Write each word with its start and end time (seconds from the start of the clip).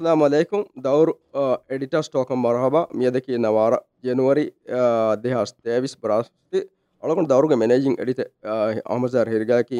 ಅಸ್ಲಾಂ 0.00 0.21
ಅಲೈಕುಂ 0.25 0.61
ದೌರ್ 0.83 1.09
editor 1.75 2.03
stock 2.03 2.29
ಮರಹಬ 2.43 2.77
ಮಿಯದಕಿ 2.97 3.33
ನವಾರ 3.37 3.73
ಜನವರಿ 4.05 4.45
ದೇಹಾಸ್ 5.23 5.51
ತೇವಿಸ್ 5.65 5.95
ಬರಾಸ್ತಿ 6.03 6.59
ಒಳಗೊಂಡು 7.03 7.29
ದೌರ್ಗೆ 7.29 7.55
ಮ್ಯಾನೇಜಿಂಗ್ 7.55 7.97
ಎಡಿತೆ 8.03 8.25
ಅಹಮಜಾರ್ 8.87 9.29
ಹಿರಿಗಾಕಿ 9.29 9.79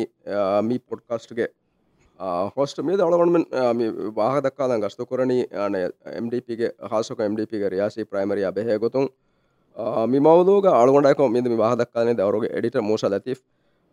ಮೀ 0.67 0.77
ಪೊಡ್ಕಾಸ್ಟ್ಗೆ 0.89 1.45
ಹೋಸ್ಟ್ 2.55 2.81
ಮೀದ 2.83 3.01
ಒಳಗೊಂಡು 3.01 3.33
ಮೆನ್ 3.35 3.47
ಮಿ 3.79 3.87
ವಾಹ 4.19 4.35
ದಕ್ಕಾದಂಗೆ 4.39 4.87
ಅಷ್ಟು 4.89 5.05
ಕೊರಣಿ 5.05 5.39
ಎಮ್ 6.15 6.29
ಡಿ 6.29 6.41
ಪಿಗೆ 6.49 6.69
ಹಾಸಕ 6.91 7.19
ಎಮ್ 7.21 7.37
ಡಿ 7.37 7.45
ಪಿಗೆ 7.45 7.69
ರಿಯಾಸಿ 7.69 8.03
ಪ್ರೈಮರಿ 8.11 8.43
ಅಬೆಹೆ 8.49 8.77
ಗೊತ್ತು 8.77 9.03
ಮಿ 10.07 10.21
ಮೌದೂಗ 10.21 10.67
ಅಳಗೊಂಡಾಕೊ 10.81 11.27
ಮೀದ 11.29 11.47
ಮಿ 11.47 11.59
ವಾಹ 11.63 11.75
ದಕ್ಕಾನೆ 11.81 12.15
ದೌರ್ಗೆ 12.21 12.51
ಎಡಿಟರ್ 12.59 12.85
ಮೂಸಾ 12.89 13.09
ಲತೀಫ್ 13.15 13.41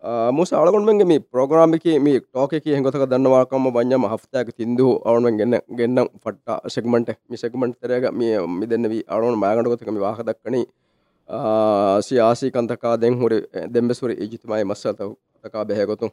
මුස 0.02 0.52
අලගොන්මෙන් 0.52 1.02
මේ 1.04 1.18
ප්‍රෝග්‍රාම් 1.20 1.74
එක 1.74 1.84
මේ 1.98 2.20
ටෝක 2.20 2.52
එක 2.52 2.64
හගතක 2.64 3.04
දන්නවාකම 3.04 3.64
බඥම 3.68 4.04
හෆ්තයක 4.04 4.54
තිින්දු 4.54 5.02
අවුන් 5.04 5.26
ගන්න 5.32 5.58
ගන්න 5.68 6.06
පට්ට 6.16 6.68
සෙක්මට 6.68 7.10
මි 7.28 7.36
සෙක්මට 7.36 7.74
තරයක 7.76 8.12
මේ 8.12 8.38
මිදන්න 8.48 8.88
වී 8.88 9.02
අරුන් 9.08 9.34
මෑගඩගොතකම 9.36 9.98
වාහ 9.98 10.18
දක්කන 10.20 10.56
සියාසී 12.00 12.50
කන්තකා 12.50 12.94
දෙෙන් 12.96 13.14
හුර 13.14 13.32
දෙම්බෙසුර 13.68 14.10
ජිතමයි 14.12 14.64
මස්සත 14.64 15.02
තකා 15.44 15.64
බැහැගොතු 15.64 16.10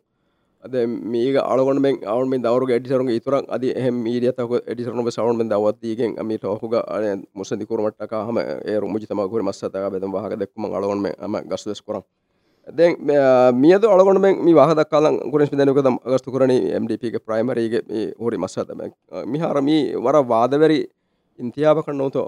අද 0.63 0.73
මේ 1.05 1.37
අලගොන 1.37 1.77
අවුන් 2.05 2.41
දවරු 2.41 2.65
ඩිසරු 2.67 3.05
ඉතුරන් 3.11 3.45
අද 3.47 3.63
එහ 3.63 3.91
මීඩියතක 3.93 4.51
ඩිසරන 4.67 5.11
සවුන් 5.11 5.45
දවත්දීගෙන් 5.45 6.17
මේ 6.23 6.37
ටෝහුග 6.37 6.73
අය 6.73 7.21
මුසදිකරමටකහම 7.33 8.37
ඒ 8.39 8.79
රුමජිතමකුර 8.79 9.41
මස්සතක 9.43 9.75
බැදම් 9.85 10.11
වාහක 10.11 10.33
දෙක්ම 10.35 10.65
අලගොන්ම 10.67 11.05
ම 11.23 11.35
ගස්දෙස් 11.45 11.81
කරා 11.81 12.01
දැන් 12.67 12.97
මියද 13.55 13.83
ඔලගොඩ 13.85 14.19
මේ 14.19 14.55
වාහද 14.55 14.81
කාල 14.87 15.05
ගුණෙස් 15.25 15.51
දැනක 15.51 15.79
දම් 15.79 15.97
අගස්තු 16.05 16.31
කරන 16.31 16.53
MDPගේ 16.79 17.21
ප්‍රයිමරීගේ 17.21 17.81
මේ 17.87 18.05
හරි 18.19 18.37
මස්සාදම 18.37 18.81
මිහාරම 19.27 19.69
වර 19.99 20.17
වාදවැරි 20.25 20.79
ඉන්තියාපක 21.39 21.87
නොතු 21.93 22.23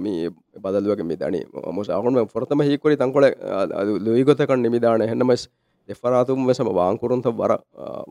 මේ 0.00 0.30
බදලුවක 0.58 1.02
මිදන 1.04 1.40
මොසාහුම 1.72 2.22
ොරතම 2.22 2.62
හිකොරි 2.62 2.96
තංකොල 2.96 3.26
ලුවගතකන් 4.00 4.62
නිමිදාන 4.62 5.02
හැනමස් 5.02 5.48
එෆරාතුම් 5.88 6.46
වෙසම 6.46 6.68
වාංකුරුන්ත 6.70 7.26
වර 7.34 7.52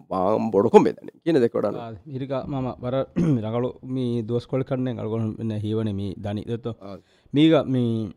වාම් 0.10 0.52
බොඩකොම් 0.52 0.84
මෙදන 0.84 1.12
කියන 1.24 1.40
දෙකොඩන 1.40 1.78
හිරික 2.08 2.34
මම 2.46 2.68
වර 2.78 2.96
රගලු 3.46 3.70
මේ 3.88 4.24
දෝස්කොල් 4.24 4.64
කරන්නේ 4.64 4.98
අල්ගොන 4.98 5.36
හිවන 5.58 5.96
මේ 5.96 6.16
දනි. 6.18 6.44
දත්ත 6.44 6.76
මේක 7.34 7.54
මේ 7.68 8.12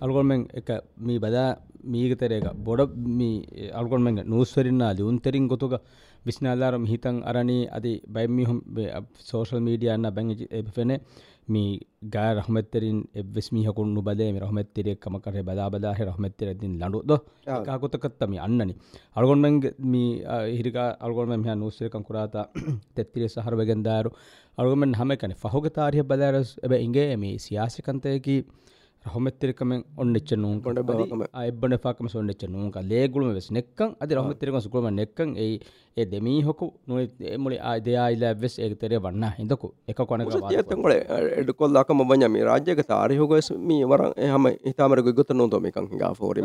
අල්ගොල්මෙන් 0.00 0.46
එක 0.52 0.68
මේ 0.98 1.18
බදා 1.18 1.50
මීගතරේක 1.84 2.46
බොඩ 2.60 2.94
මේ 3.10 3.70
අල්ගොල්මෙන් 3.72 4.22
නූස්වරින්නා 4.26 4.92
ලියුන්තරින් 4.92 5.48
ගොතුක 5.48 5.74
විශ්නාලාරම 6.24 6.84
හිතන් 6.84 7.16
අරණී 7.24 7.68
අති 7.68 7.92
බයිමිහුම් 8.08 8.58
සෝෂල් 9.20 9.60
මීඩියන්න 9.60 10.06
බැංගි 10.10 10.46
එපෙනෙ 10.52 10.96
මේ 11.46 11.80
ගා 12.06 12.34
රහමත්තරින් 12.34 12.98
එවෙස්මිහකුන් 13.14 13.94
බදේ 14.00 14.30
රහමත්තරිය 14.38 14.96
කමකර 14.96 15.36
බදාබදාහ 15.42 15.98
රහමත්තරදින් 16.00 16.74
ලඩුද 16.80 17.10
කාකොතකත්තම 17.66 18.32
අන්නනි. 18.38 18.74
අල්ගොන්මෙන් 19.12 19.60
මේ 19.84 20.22
හිරික 20.48 20.76
අල්ගොල්ම 20.76 21.34
මෙහ 21.36 21.54
නූස්රකම් 21.56 22.04
කුරාත 22.04 22.34
තෙත්තිරිය 22.94 23.28
සහරවගෙන්දාරු 23.28 24.10
අල්ගොමෙන් 24.58 24.94
හමකන 24.94 25.34
ෆහුග 25.34 25.66
තාරිය 25.70 26.04
බදාරස් 26.04 26.58
එබ 26.60 26.72
ඉගේ 26.78 27.16
මේ 27.16 27.38
සියාසිකන්තයකි 27.38 28.36
රහමත්තරිකමෙන් 29.04 29.80
ඔන්නෙච්ච 29.96 30.30
නූන් 30.36 30.58
කොට 30.60 30.78
එබ්බන 31.42 31.74
පාකම 31.78 32.06
සොන්නෙච්ච 32.08 32.42
නූක 32.48 32.76
ලේගුලම 32.84 33.30
වෙස්. 33.34 33.48
නෙක්කන් 33.50 33.90
අද 34.00 34.10
රහමත්තරිකම 34.12 34.58
සුකුලම 34.60 34.86
නෙක්කන් 34.92 35.30
ඒ 35.36 35.54
ඒ 35.96 36.04
දෙමීහොකු 36.06 36.66
නොමුලි 36.88 37.58
ආදයායිල 37.62 38.24
වෙස් 38.42 38.54
ඒතරය 38.58 38.98
වන්න. 38.98 39.24
හිදකු 39.38 39.68
එක 39.88 40.00
කොන 40.08 40.20
ොල 40.22 40.92
එඩකොල්ලාකම 41.40 42.00
බඥම 42.10 42.36
රාජ්‍යක 42.48 42.80
තාරිහොගස් 42.86 43.48
මී 43.68 43.84
වර 43.84 44.02
හම 44.26 44.46
හිතාමර 44.64 45.02
ගොත 45.10 45.30
නොතොමකන් 45.32 45.88
ගා 46.00 46.12
ෝර 46.20 46.36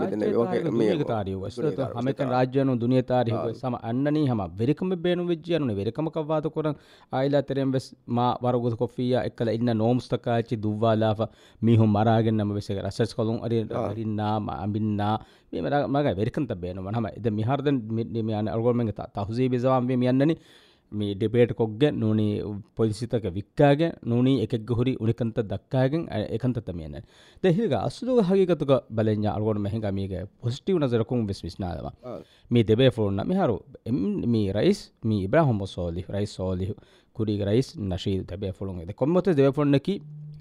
හමක 1.95 2.19
රාජ්‍යනු 2.33 2.75
දුනිය 2.77 3.03
තාරිහක 3.03 3.55
සම 3.55 3.75
අන්නනී 3.81 4.27
හම 4.27 4.41
වෙරිකම 4.59 4.89
බේනු 4.97 5.27
විජ්‍යයනු 5.27 5.75
වෙරිකම 5.75 6.09
කවාත 6.09 6.45
කොරන්? 6.49 6.75
ආයිලා 7.11 7.43
තරෙන් 7.43 7.71
වෙස් 7.71 7.87
මා 8.07 8.31
වරගුද 8.41 8.75
කොෆිය 8.77 9.13
එක්කල 9.19 9.49
ඉන්න 9.49 9.71
නෝම්ස්තකාච්චි 9.73 10.55
දුවාලාප 10.57 11.19
මිහු 11.61 11.85
මරාගෙන්න්නම 11.87 12.53
වෙසේ 12.53 12.81
රසස් 12.81 13.15
කොළුන් 13.15 13.39
අරි 13.41 13.63
අරින්නා 13.81 14.35
අම්බින්නා 14.57 15.15
මග 15.51 16.15
වෙරිකන්ත 16.15 16.51
බේන 16.55 16.77
මහම 16.77 17.05
එද 17.07 17.27
මිහරදන් 17.31 17.77
මියන 18.23 18.47
අල්ගොල්මෙන් 18.47 18.91
තහුසේ 18.91 19.49
බිසවාම් 19.49 19.89
යන්නනි 19.89 20.35
මේ 20.91 21.15
ඩෙබේට 21.15 21.53
කොග්ග 21.53 21.83
නූනී 21.93 22.43
පොලිසිතක 22.75 23.23
වික්කාගේ 23.33 23.91
නූනී 24.05 24.41
එකෙක් 24.43 24.69
හුරි 24.69 24.95
උනිකන්ත 24.99 25.39
දක්කාගෙන් 25.43 26.07
එකන්තතමයන 26.09 27.01
දෙහික 27.43 27.71
අස්සුදුව 27.71 28.23
හගිකතුක 28.23 28.71
බලෙන් 28.89 29.25
අල්ගොඩ 29.25 29.59
මෙහි 29.59 29.79
මේක 29.91 30.29
පොස්ටිව් 30.41 30.79
නසරකුම් 30.79 31.27
වෙස් 31.27 31.43
විස්නාදවා 31.43 31.93
මේ 32.51 32.63
දෙබේ 32.63 32.91
ෆෝර්න්න 32.91 33.27
මෙහරු 33.27 33.59
මේ 34.25 34.53
රයිස් 34.53 34.93
මේ 35.03 35.23
ඉබ්‍රහොම 35.23 35.65
සෝලි 35.65 36.05
රයිස් 36.09 36.35
සෝලිහ 36.35 36.71
කුරි 37.13 37.37
රයිස් 37.37 37.75
නශී 37.77 38.23
තැබේ 38.23 38.51
ෆොළුන් 38.51 38.85
ද 38.85 38.93
කොම්මත 38.93 39.27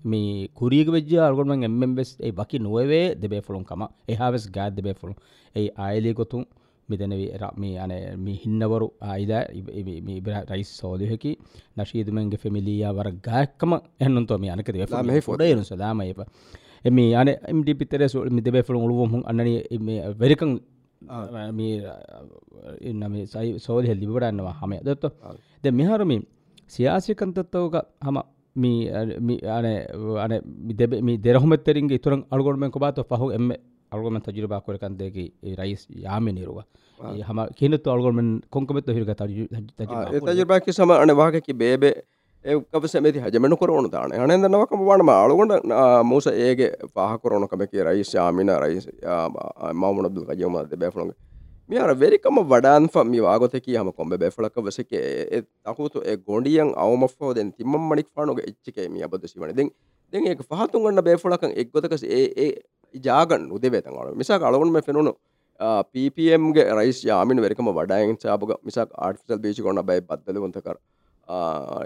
දෙවෆොන්නකි 0.06 0.12
මේ 0.12 0.48
කුරියක 0.48 0.88
වෙජ 0.88 1.18
අල්ගොඩම 1.18 1.82
එම්බෙස් 1.82 2.16
ඒ 2.20 2.30
වකි 2.30 2.58
නොවේ 2.58 3.14
දෙබේ 3.14 3.40
ෆොළුන් 3.40 3.64
කම. 3.64 3.82
එහාවෙස් 4.08 4.50
ගාත් 4.50 4.74
දෙබේ 4.74 4.94
ෆොළුන් 4.94 5.16
ඒ 5.56 5.68
අයලි 5.68 6.14
කොතුන් 6.14 6.46
මෙදැනවේ 6.90 7.38
මේ 7.56 7.78
අන 7.78 7.90
මේ 8.18 8.34
හින්නවරු 8.34 8.92
ආයිද 9.00 9.30
රයිස් 10.50 10.78
සෝදයහකි 10.78 11.38
නශීදුමන්ගේ 11.76 12.36
ෆෙමිලිය 12.36 12.84
වර 12.84 13.10
ගායක්කම 13.10 13.72
එන්නතුම 14.00 14.44
යනක 14.44 14.68
මේ 14.68 15.28
ොඩ 15.28 15.40
යනු 15.40 15.64
සදාම 15.64 16.00
එප 16.00 16.18
එම 16.84 16.98
අන 17.14 17.28
එමඩි 17.28 17.74
පිතර 17.74 18.08
සුල් 18.08 18.30
මිදබේ 18.30 18.62
ෆලු 18.62 18.78
උළුවහුන් 18.78 19.22
අන්නන 19.26 19.48
වෙරිකං 28.56 29.20
මේ 29.20 29.38
සයි 29.38 29.76
සෝද 29.92 30.06
හෙල්ලිබටන්නවා 30.06 30.18
හම 30.18 30.18
දත්ත 30.18 30.18
ද 30.18 30.18
මෙහරමින් 30.18 30.18
සියාසිකන්තත්තවක 30.18 30.34
හම 30.78 31.04
මේ 31.04 31.16
දෙරහමතරින්ගේ 31.18 31.98
තුරන් 31.98 32.24
අල්ගොඩම 32.30 32.70
කොබාත 32.70 33.00
පහු 33.04 33.30
එම 33.30 33.52
අල්ගොම 33.92 34.18
තජරබා 34.20 34.60
කොරකන්දයකි 34.60 35.24
රයිස් 35.54 35.86
යාම 35.96 36.24
නිරුව 36.24 36.58
හම 37.22 37.38
කියනතු 37.54 37.90
අල්ගොමෙන් 37.90 38.28
කොංකමෙත් 38.50 38.88
හිරග 38.88 39.14
තජරබාකි 40.28 40.72
සම 40.72 40.90
අනවාහකි 40.92 41.52
බේබේ 41.54 41.94
ඒකව 42.44 42.84
සැමති 42.86 43.20
හජමන 43.20 43.56
කොරුණු 43.56 43.88
තාන 43.88 44.12
අනදන්නවකම 44.14 44.80
වනම 44.80 45.10
අලුගොඩ 45.10 45.54
මූස 46.04 46.26
ඒගේ 46.28 46.72
පහකොරුණුකමකි 46.88 47.78
රයිස් 47.82 48.14
යාමින 48.14 48.52
රයිස් 48.56 48.88
මවමුණබදු 49.74 50.26
කජයමද 50.30 50.76
බැෆලුගේ 50.76 51.16
මියර 51.68 51.94
වෙරිකම 51.96 52.38
වඩාන්ෆ 52.44 52.96
මි 53.04 53.20
වාගොතකි 53.20 53.74
හම 53.74 53.90
කොම්බ 53.92 54.16
බැෆලක 54.16 54.58
වසක 54.60 55.02
තකුතු 55.64 56.02
ඒ 56.04 56.16
ගොඩියන් 56.24 56.72
අවමෆෝ 56.76 57.34
දෙන් 57.34 57.52
තිම්ම 57.52 57.76
මනික් 57.84 58.08
ානුග 58.16 58.40
එච්චිකේ 58.40 58.88
මිය 58.88 59.06
බද 59.06 59.26
සිවන 59.26 59.50
දෙ 59.50 59.64
දෙ 60.12 60.18
ඒ 60.24 60.36
පහතුන් 60.44 60.82
ගන්න 60.82 61.04
බේෆලකන් 61.04 61.56
එක්ගොතකස 61.56 62.04
ඒ 62.10 62.50
ජාගන් 62.94 63.48
උදෙවේතන් 63.50 63.96
අල 63.96 64.14
මිසක් 64.14 64.42
අලගුන්ම 64.42 64.78
පෙනුණු 64.82 65.14
පපම්ගේ 65.60 66.68
රයිස් 66.72 67.04
යාමින 67.04 67.40
වෙරිකම 67.40 67.72
වඩායෙන් 67.72 68.18
සාපක 68.18 68.52
මිසක් 68.62 68.90
ආර්ටිසල් 68.98 69.40
බේචි 69.40 69.62
කොන්න 69.62 69.82
බයි 69.82 70.00
බද්දල 70.02 70.40
වොන්තකර 70.40 70.76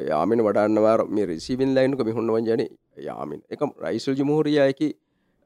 යාමින 0.02 0.40
වඩන්නවාර 0.40 1.06
මේ 1.08 1.26
රිසිවින් 1.26 1.74
ලයින්ක 1.74 2.02
මිහුන්න 2.02 2.30
වජන 2.30 2.66
යාමින්. 2.98 3.40
එක 3.48 3.60
රයිසල් 3.78 4.14
ජිමහෝරියයකි 4.14 4.88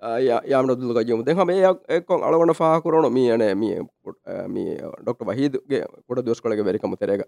යාම 0.04 0.66
දුක 0.68 1.00
ජම 1.00 1.22
දෙ 1.22 1.32
හම 1.32 1.50
එකොන් 1.90 2.22
අලගොන 2.22 2.52
පාකුරන 2.54 3.08
මියන 3.10 3.42
මිය 3.56 4.76
ඩොක්ට 5.00 5.24
වහිදගේ 5.24 5.84
කොට 6.06 6.24
දොස්කොලගේ 6.24 6.64
වෙරිකම 6.64 6.96
තෙරේක 6.96 7.24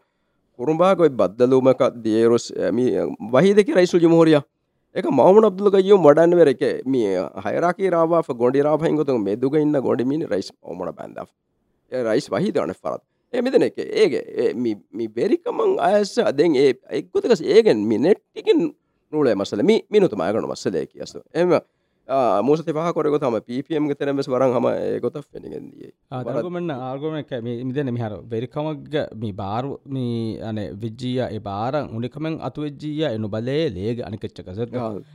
කුරුම්බාගොයි 0.59 1.11
බද්දලූමක 1.13 1.83
දියරුස් 1.99 2.53
වහිදක 3.33 3.69
රයිසුල් 3.71 4.01
ජිමහෝරියා 4.01 4.43
එක 4.95 5.09
මවමන 5.09 5.45
අබ්දුල 5.45 5.71
ගයෝ 5.73 5.99
වඩන්න 5.99 6.37
වෙර 6.37 6.49
එක 6.49 6.63
මේ 6.87 7.17
හයරකි 7.45 7.91
රාවා 7.91 8.23
ගොඩි 8.35 8.63
රාහහිගොතු 8.63 9.19
මෙදුග 9.21 9.57
ඉන්න 9.57 9.81
ගොඩිමිනි 9.81 10.27
රයිස් 10.27 10.53
ඕමන 10.63 10.93
බැන්ද 10.93 11.21
රයිස් 11.93 12.29
වහිදවන 12.29 12.75
පරත් 12.77 13.03
එමිදන 13.33 13.63
එක 13.63 13.79
ඒගේ 13.79 14.53
මි 14.55 15.09
බෙරිකමං 15.11 15.79
අයස 15.81 16.19
අදෙන් 16.21 16.57
ඒ 16.57 16.75
එක්ගොතකස් 16.91 17.41
ඒගෙන් 17.47 17.81
මිනෙට්ටිකින් 17.85 18.69
නූලේ 19.13 19.35
මසල 19.35 19.63
මි 19.63 19.81
මිනුතු 19.91 20.17
මයගනු 20.17 20.47
මස්සලේ 20.47 20.87
කියස්තු 20.87 21.25
එම 21.35 21.57
මූසති 22.09 22.73
පහකොරග 22.73 23.19
තම 23.19 23.37
පපම් 23.41 23.87
තරමස් 23.93 24.29
වරන් 24.29 24.53
හම 24.53 24.67
ගොත 25.01 25.17
ෙනගෙන්දිය 25.35 25.91
ආගමන්න 26.11 26.71
ආගම 26.71 27.17
මිදන 27.63 27.91
මිහර 27.91 28.13
වෙරිකමක්ග 28.25 28.95
මේ 29.15 29.33
බාරු 29.33 29.79
මේ 29.87 30.39
අන 30.41 30.59
විජ්ජිය 30.77 31.19
ඒ 31.27 31.41
බාර 31.41 31.75
උනිකමෙන් 31.91 32.39
අතු 32.41 32.63
වෙජ්ජිය 32.63 33.03
එනු 33.09 33.29
බලේ 33.29 33.67
ලේග 33.71 33.99
අනිකච්චකස 34.01 34.61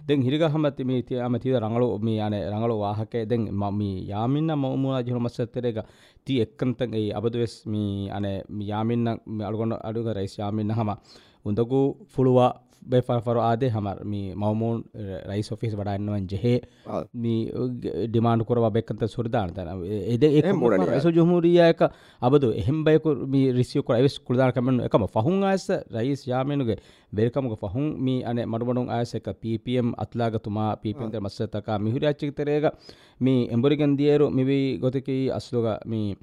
දෙන් 0.05 0.21
හිරිග 0.21 0.43
හමති 0.45 0.83
මේ 0.83 1.01
තිය 1.03 1.21
අමතිද 1.21 1.55
රඟලු 1.55 1.87
මේ 1.99 2.19
අන 2.19 2.35
රඟලු 2.45 2.75
වාහකේ 2.77 3.25
දෙන් 3.25 3.47
මම 3.53 3.81
යාමින්න 4.05 4.51
මවමුණ 4.53 4.99
ජහමස්සත්තරේක 5.01 5.79
ති 6.27 6.41
එක්කන්තන් 6.41 6.91
ඒ 6.93 7.07
අබදුවෙස් 7.13 7.55
මේ 7.67 8.09
අන 8.09 8.27
යාමින්න 8.63 9.07
අල්ගොන්න 9.41 9.77
අඩුග 9.81 10.11
රයිස් 10.11 10.35
යාමින්න 10.37 10.71
හම 10.71 10.91
උන්දකු 11.45 11.81
ෆුළුවා 12.07 12.51
බෙෆල්ෆරු 12.83 13.41
ආදේ 13.41 13.69
හමර. 13.69 13.97
මේ 14.05 14.35
මවමූන් 14.35 14.83
රයිස් 15.25 15.51
ඔෆිස් 15.51 15.73
වඩන්නුවන් 15.73 16.27
ජෙහේ. 16.27 16.59
මේ 17.15 17.41
ඩිමාන්ඩ 18.07 18.45
කර 18.45 18.59
බෙක්කන්ත 18.69 19.03
සුරදාන 19.07 19.49
තන. 19.51 19.69
එද 20.07 20.23
ඇසු 20.93 21.11
ජහමුරියයක 21.11 21.81
අබදු. 22.21 22.51
එහෙම් 22.53 22.83
බයකු 22.83 23.15
මේ 23.27 23.53
රිසියකර 23.53 23.93
ඇවිස් 23.93 24.19
කුරදාන 24.21 24.51
කමෙන්ු 24.51 24.83
එකම. 24.83 25.05
ෆහුන් 25.07 25.43
අයස 25.43 25.67
රයිස් 25.91 26.25
යාමෙනුගේ 26.25 26.79
බෙරිකමක 27.13 27.55
ෆහුන් 27.57 27.87
මේ 27.99 28.23
අන 28.23 28.37
මඩබඩුන් 28.43 28.89
අයසක 28.89 29.27
පපම් 29.33 29.93
අත්ලාගතුමා 29.97 30.71
පීපන්ත 30.77 31.15
මස්සතකා 31.17 31.79
මිහිරි 31.79 32.07
අච්චිතරේක 32.07 32.65
මේ 33.21 33.47
එම්බරිගෙන් 33.47 33.97
දියරු 33.97 34.27
මෙවී 34.31 34.67
ගොතකී 34.79 35.23
අස්ලුග 35.31 35.67
මේ 35.85 36.15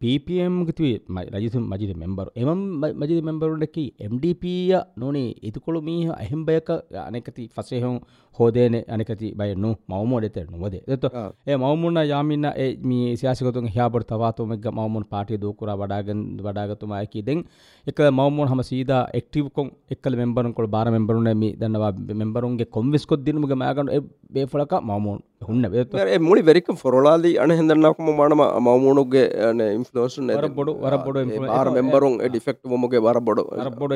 ಪಿಪಿಎಂಗೆ 0.00 0.90
ರಜಿತು 1.30 1.60
ಮಜಿದ 1.60 1.92
ಮೆಂಬರು 1.96 2.30
ಎಮಂ 2.36 2.60
ಮಜಿದ 2.96 3.20
ಮೆಂಬರುಂಡಕಿ 3.26 3.84
ಎಮ್ 4.00 4.16
ಡಿ 4.20 4.30
ಪಿಯ 4.34 4.76
ನೋನಿ 4.98 5.24
ಇದುಕೊಳು 5.44 5.80
ಮೀಹ 5.80 6.10
ಅಹಿಂಬಯಕ 6.12 6.70
ಅನೆಕತಿ 7.06 7.44
ಫಸೆಹೊಂ 7.56 7.96
ಹೋದೇನೆ 8.38 8.80
ಅನೆಕತಿ 8.92 9.28
ಬಯನು 9.32 9.70
ಮೌಮೋಡೆತೆ 9.90 10.42
ನುವದೆ 10.42 10.80
ದತ್ತು 10.88 11.08
ಎ 11.46 11.54
ಮೌಮುನ್ನ 11.54 12.02
ಯಾಮಿನ್ನ 12.04 12.46
ಎ 12.56 12.66
ಮಿ 12.82 12.98
ಸಿಯಾಸಿಗತುಂ 13.16 13.66
ಹಿಯಾಬರ್ 13.66 14.04
ತವಾತು 14.04 14.44
ಮೆಗ್ಗ 14.44 14.68
ಮೌಮುನ್ 14.68 15.04
ಪಾರ್ಟಿ 15.04 15.38
ದೂಕುರ 15.42 15.72
ವಡಾಗನ್ 15.74 16.24
ವಡಾಗತು 16.40 16.86
ಮಾಕಿ 16.86 17.26
ದೆಂ 17.26 17.40
ಎಕ್ಕ 17.86 18.00
ಮೌಮುನ್ 18.00 18.48
ಹಮ 18.48 18.60
ಸೀದಾ 18.60 19.00
ಆಕ್ಟಿವ್ 19.16 19.48
ಕೊಂ 19.50 19.68
ಎಕ್ಕಲ 19.90 20.16
ಮೆಂಬರುನ್ 20.16 20.54
ಕೊಳ 20.54 20.68
ಬಾರ 20.68 20.88
ಮೆಂಬರುನ್ 20.88 21.28
ಮಿ 21.34 21.50
ದನ್ನವಾ 21.60 21.90
ಮೆಂಬರುಂಗೆ 22.14 22.64
ಕೊಮ್ವಿಸ್ 22.64 23.06
ಕೊದ್ದಿನ 23.06 23.38
ಮುಗ 23.38 23.56
ಮಾಗನ್ 23.56 23.90
ಎ 23.90 24.00
ಬೇಫಳಕ 24.32 24.74
ಮೌಮುನ್ 24.82 25.20
හන්න 25.47 26.21
මුලි 26.21 26.41
වෙරික 26.41 26.69
ොරලාදී 26.85 27.33
අනහෙදන්නක්ම 27.37 28.07
මනම 28.09 28.43
මවමුණුගේ 28.59 29.25
ඉන්ලෝෂන් 29.69 30.31
බොඩ 30.51 30.71
වරබොඩ 30.77 31.49
ආර 31.49 31.67
මෙම්බරුන් 31.71 32.15
ඩිෆෙක්් 32.21 32.59
මොගේ 32.75 33.01
වරබොඩ 33.01 33.41
බොඩ 33.75 33.93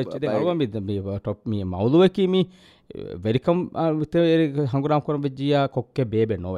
ටොප්මිය 1.20 1.64
මවදුවකීම 1.66 2.36
වෙරිකම් 3.18 3.58
විතේ 3.96 4.66
හඟුරම් 4.66 5.02
කරම 5.02 5.26
ජිය 5.32 5.54
කොක්කේ 5.68 6.06
බේබ 6.06 6.32
නොව 6.38 6.56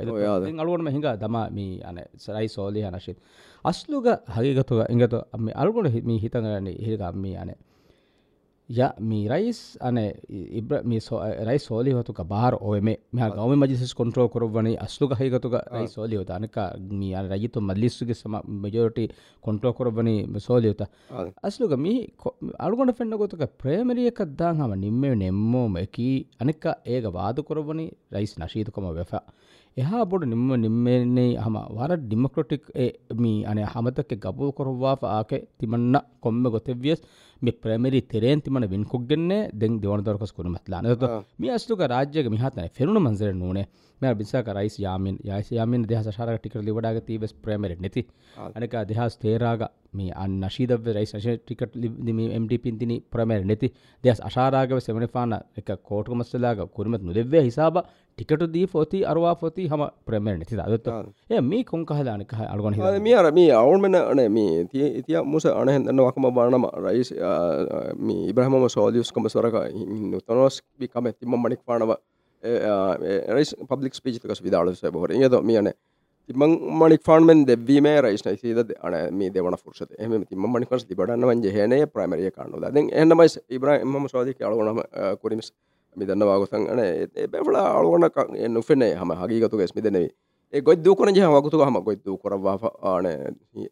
අලුවන 0.59 0.89
හිඟ 0.89 1.09
දම 1.17 1.37
මී 1.51 1.83
අන 1.83 2.01
සරයි 2.19 2.49
සෝලී 2.49 2.85
හනශිත් 2.85 3.19
අස්ලුග 3.65 4.07
හගේගතුව 4.29 4.81
ඉගතු 4.89 5.21
අම 5.33 5.53
අල්ගොඩ 5.57 5.89
හිමි 5.89 6.19
හිතගන්නේ 6.19 6.79
හිරගම්මී 6.79 7.37
අනේ 7.37 7.59
ya 8.79 8.87
mi 9.09 9.19
rais 9.33 9.59
ane 9.89 10.05
ibra 10.61 10.79
mi 10.91 10.99
so, 11.07 11.21
eh, 11.27 11.45
rais 11.49 11.63
soli 11.63 11.93
hotu 11.97 12.13
ka 12.19 12.25
bahar 12.33 12.53
oeme 12.69 12.93
mi 13.13 13.21
ha 13.23 13.27
ah. 13.27 13.35
gawme 13.39 13.57
majlis 13.63 13.93
control 14.01 14.29
korovani 14.35 14.73
aslu 14.85 15.09
ka 15.11 15.17
higatu 15.21 15.51
ka 15.55 15.61
ah. 15.61 15.75
rais 15.75 15.93
soli 15.97 16.17
hota. 16.21 16.33
Ane 16.39 16.49
ka 16.57 16.65
mi 17.01 17.09
ane 17.15 17.29
rajito 17.33 17.61
majlis 17.61 17.99
ge 18.11 18.17
sama 18.23 18.41
majority 18.65 19.07
control 19.47 19.75
korovani 19.81 20.17
soli 20.49 20.73
hota. 20.73 20.89
Ah. 21.11 21.27
Aslu 21.49 21.69
ka 21.69 21.77
mi 21.77 21.95
alugonda 22.67 22.97
fenna 23.01 23.21
gotu 23.23 23.41
ka 23.43 23.49
primary 23.65 24.09
ekak 24.13 24.37
dan 24.41 24.57
hama 24.57 24.77
nimme 24.77 25.09
nemmo 25.25 25.63
meki 25.69 26.11
ane 26.41 26.55
ka 26.55 26.75
ega 26.97 27.11
waadu 27.11 27.43
korovani 27.43 27.87
rais 28.11 28.35
nashidu 28.39 28.73
kama 28.73 28.97
wefa. 29.01 29.23
එහා 29.77 30.05
බොඩ 30.05 30.25
නිම්ම 30.25 30.49
නිම්මෙන්නේ 30.57 31.25
හම 31.37 31.57
වර 31.77 31.93
democratic 31.97 32.65
මී 33.21 33.33
අනේ 33.45 33.65
හමතක 33.65 34.11
ගබුල් 34.25 34.51
කොරවාාආක 34.53 35.33
තිමන්න 35.59 35.97
කොම්ම 36.21 36.43
ගොතෙවියස් 36.45 37.01
ಗೊತ್ತೆವ್ಯಸ್ 37.42 37.42
ಮಿ 37.42 37.52
ಪ್ರೈಮರಿ 37.64 38.00
ತೆರೇನ್ 38.12 38.42
ತಿಮನ 38.42 38.66
ವಿನ್ 38.72 38.86
ಕುಗ್ಗೆನ್ನೆ 38.92 39.40
ದೆಂಗ್ 39.62 39.78
ದಿವಣ 39.84 40.00
ದೊರಕಸ್ 40.06 40.34
ಕುನು 40.38 40.50
ಮತ್ಲಾನ 40.50 40.94
ಮಿ 41.42 41.50
ಅಸ್ಲುಗ 41.50 41.82
ರಾಜ್ಯಗ 41.94 42.30
ಮಿಹಾತನೆ 42.36 42.70
ಫೆರುಣ 42.78 43.00
ಮಂಜರೆ 43.08 43.34
ನೂನೆ 43.34 43.64
මෙ 44.02 44.14
බිසාක 44.14 44.48
රයිස් 44.50 44.76
යාමින් 44.78 45.18
යයිස 45.20 45.48
යාමින් 45.50 45.82
දෙහස 45.84 46.08
ශාරක 46.10 46.38
ටිකට 46.38 46.62
ලිවඩාග 46.62 46.98
තීවස් 47.02 47.34
ප්‍රේමරෙ 47.36 47.76
නැති 47.78 48.02
අනක 48.56 48.74
දෙහස් 48.88 49.18
තේරාග 49.18 49.62
මේ 49.92 50.12
අන් 50.16 50.32
නශීදව 50.40 50.90
රයිස් 50.90 51.14
ශ 51.16 51.38
ටිකට 51.40 51.74
MDපින්තිනි 52.36 52.98
ප්‍රමේර 53.08 53.42
නැති 53.44 53.68
දෙහස් 54.04 54.20
අශාරාගව 54.22 54.80
සෙමනිෆාන 54.80 55.34
එක 55.56 55.70
කෝටක 55.82 56.14
මස්සලාග 56.14 56.62
කුරමත් 56.70 57.02
නුදෙව්වේ 57.02 57.44
හිසාබ 57.44 57.82
ටිකට 58.18 58.44
දී 58.50 58.68
ෆොති 58.68 59.00
අරවා 59.06 59.34
ෆොති 59.36 59.68
හම 59.68 59.84
ප්‍රමේර 60.04 60.38
නැති 60.38 60.60
අදත්ත 60.60 60.88
ඒ 61.30 61.42
මේ 61.44 61.64
කොන් 61.64 61.86
කහලානක 61.86 62.34
අල්ගොන 62.46 62.78
මේ 63.02 63.16
අර 63.16 63.32
මේ 63.32 63.52
අවුල්මන 63.54 63.96
අන 63.96 64.22
මේ 64.32 64.66
තිය 64.68 64.88
ඉතිය 65.00 65.22
මුස 65.26 65.46
අනහෙන්දන්න 65.48 66.02
වකම 66.02 66.30
බානම 66.32 66.70
රයිස් 66.80 67.12
මේ 67.12 67.31
ඉබ්‍රහම 68.29 68.69
සෝදියස්කම 68.69 69.29
ස්වරක 69.29 69.57
නොතනොස් 70.11 70.63
බිකම 70.79 71.13
තිම 71.13 71.35
මනික් 71.37 71.61
පානවා 71.65 71.99
රයිස් 73.29 73.55
පබ්ලික් 73.69 73.95
පිචිතකස් 73.99 74.43
විදාල 74.43 74.75
බොර 74.93 75.09
ද 75.09 75.43
මියන 75.43 75.73
තිමං 76.29 76.53
මනික් 76.73 77.03
ෆාන්මෙන් 77.03 77.47
දෙවීම 77.47 77.87
රයිස් 78.01 78.25
නයිසිද 78.25 78.73
අන 78.81 78.95
මේ 79.13 79.31
දෙවන 79.31 79.57
ෆුර්ෂත. 79.57 79.91
එම 79.99 80.25
තිම 80.25 80.39
මනිකස් 80.41 80.85
තිබටන්න 80.85 81.23
වන්ජ 81.23 81.47
හනය 81.51 81.87
ප්‍රමරිය 81.87 82.31
කන්නු 82.31 82.61
ද 82.61 82.89
එන්නමයි 82.93 83.29
ඉබ්‍ර 83.51 83.69
එම 83.77 84.09
සවාධි 84.09 84.35
අලගනම 84.41 84.83
කුරිමිස් 85.21 85.53
මිදන්න 85.97 86.23
වාගතන් 86.23 86.69
අන 86.69 86.81
බැවල 87.29 87.57
අලුවන 87.57 88.07
නුෆෙනේ 88.49 88.95
හම 88.95 89.13
හගීගතු 89.15 89.57
ගෙස් 89.57 89.75
මිදනෙවේ 89.75 90.11
ඒ 90.53 90.61
ගොත් 90.61 90.81
දුකන 90.81 91.11
ජහ 91.11 91.29
වගතු 91.29 91.59
හම 91.61 91.77
ගොත් 91.81 92.05
දු 92.05 92.19
කරවා 92.19 92.71
ආන 92.83 93.07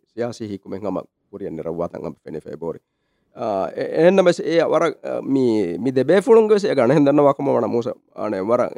සියාසි 0.06 0.48
හිකුමෙන් 0.48 0.80
හම 0.80 0.98
කුරියන් 1.30 1.56
නිරවාතන් 1.56 2.14
ෆෙනෙ 2.24 2.40
ෆෙබෝරි 2.40 2.78
එන්න 2.78 2.99
බැස 3.36 4.40
ඒ 4.40 4.64
වර 4.64 4.84
මි 5.22 5.92
දෙබේෆුළුන්ගෙස 5.92 6.64
ගන 6.64 6.90
හෙදන්න 6.90 7.20
වකම 7.20 7.48
වන 7.48 7.70
මුස 7.70 7.88
අන 8.16 8.32
වර 8.44 8.68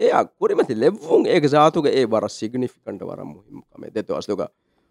ඒ 0.00 0.10
අකුරිමති 0.12 0.74
ලෙව්වුන් 0.74 1.26
ඒ 1.26 1.48
සාතුක 1.48 1.86
ඒ 1.86 2.06
වර 2.06 2.28
සිගනිිකන්ට 2.30 3.02
වර 3.02 3.24
මුහිමකම 3.24 3.94
දෙතු 3.94 4.14
අස්තුක 4.14 4.40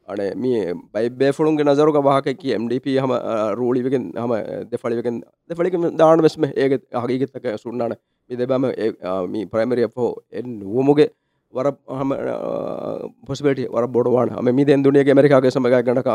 අන 0.07 0.19
මේ 0.35 0.73
බයිබේෆුළුන්ගේ 0.93 1.65
නසරුක 1.65 1.97
වාහකකි 1.99 2.53
MDP 2.55 2.97
හම 2.97 3.13
රූලිවිගෙන් 3.53 4.05
හම 4.15 4.33
දෙෆලිවෙන් 4.71 5.23
දෙෆලික 5.49 5.73
දාන 5.97 6.21
වෙස්ම 6.21 6.43
ඒ 6.45 6.69
හගීගත්තක 6.95 7.45
සුන්නාන. 7.57 7.95
මි 8.29 8.35
දෙබම 8.35 8.65
මී 9.27 9.45
ප්‍රයිමරිය 9.45 9.87
හෝ 9.95 10.11
එ 10.31 10.41
නුවමුගේ 10.41 11.09
වර 11.53 11.71
හම 11.91 12.11
පොස්බට 13.25 13.65
වර 13.67 13.87
බොඩවාන 13.89 14.33
ම 14.37 14.55
මි 14.55 14.65
දුනිය 14.65 15.13
මරිකාගේ 15.13 15.51
සමග 15.51 15.83
ගනක 15.83 16.09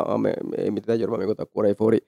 මිත 0.71 0.87
ජරම 0.87 1.27
ගොත 1.27 1.47
කොරයි 1.51 1.75
ෆෝරි 1.75 2.01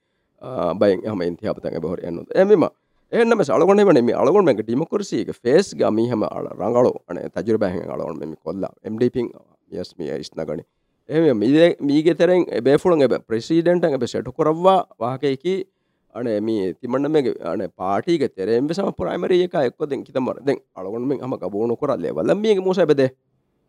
e, 0.43 0.49
බයින් 0.75 1.01
හම 1.05 1.23
ඉන්තියාපතන් 1.23 1.81
බොහර 1.81 2.01
යන්න 2.01 2.27
එමම 2.35 2.69
එන්නම 3.13 3.41
සලගොන 3.41 3.81
වන 3.81 4.01
මේ 4.03 4.15
අලගොන් 4.15 4.45
මක 4.45 4.63
ඩිමකොරසික 4.63 5.29
ෆේස් 5.35 5.75
ගමි 5.75 6.09
හම 6.11 6.23
අල 6.25 6.49
රංගලු 6.53 6.93
අන 7.09 7.21
තජර 7.31 7.59
බැහ 7.59 7.77
අලගොන් 7.89 8.19
මෙම 8.19 8.35
කොල්ලා. 8.37 8.73
එම්ඩිපින් 8.85 9.31
යස්මිය 9.73 10.11
ඉස්නගනි 10.17 10.65
එම 11.09 11.39
මීගෙතරෙන් 11.81 12.47
බේෆුළුන් 12.63 13.03
එබ 13.03 13.15
ප්‍රසිඩන්ටන් 13.23 13.95
එබ 13.95 14.07
සෙටු 14.07 14.33
කොරවා 14.33 14.87
වාහකයකි. 14.99 15.55
අන 16.17 16.29
මේ 16.43 16.73
තිමන්න 16.75 17.11
මේ 17.11 17.35
අන 17.45 17.63
පාටික 17.73 18.27
තෙරෙන්ම 18.31 18.69
සම 18.71 18.91
ප්‍රයිමරි 18.95 19.39
එක 19.45 19.55
එක්කොදෙන් 19.61 20.03
කිතමර 20.03 20.41
දැන් 20.41 20.59
අලගොන්මෙන් 20.75 21.21
හම 21.21 21.35
ගබෝණු 21.37 21.77
කරල්ලේ. 21.77 22.13
වලම්මියගේ 22.13 22.63
මුස 22.63 22.79
එබද 22.79 23.03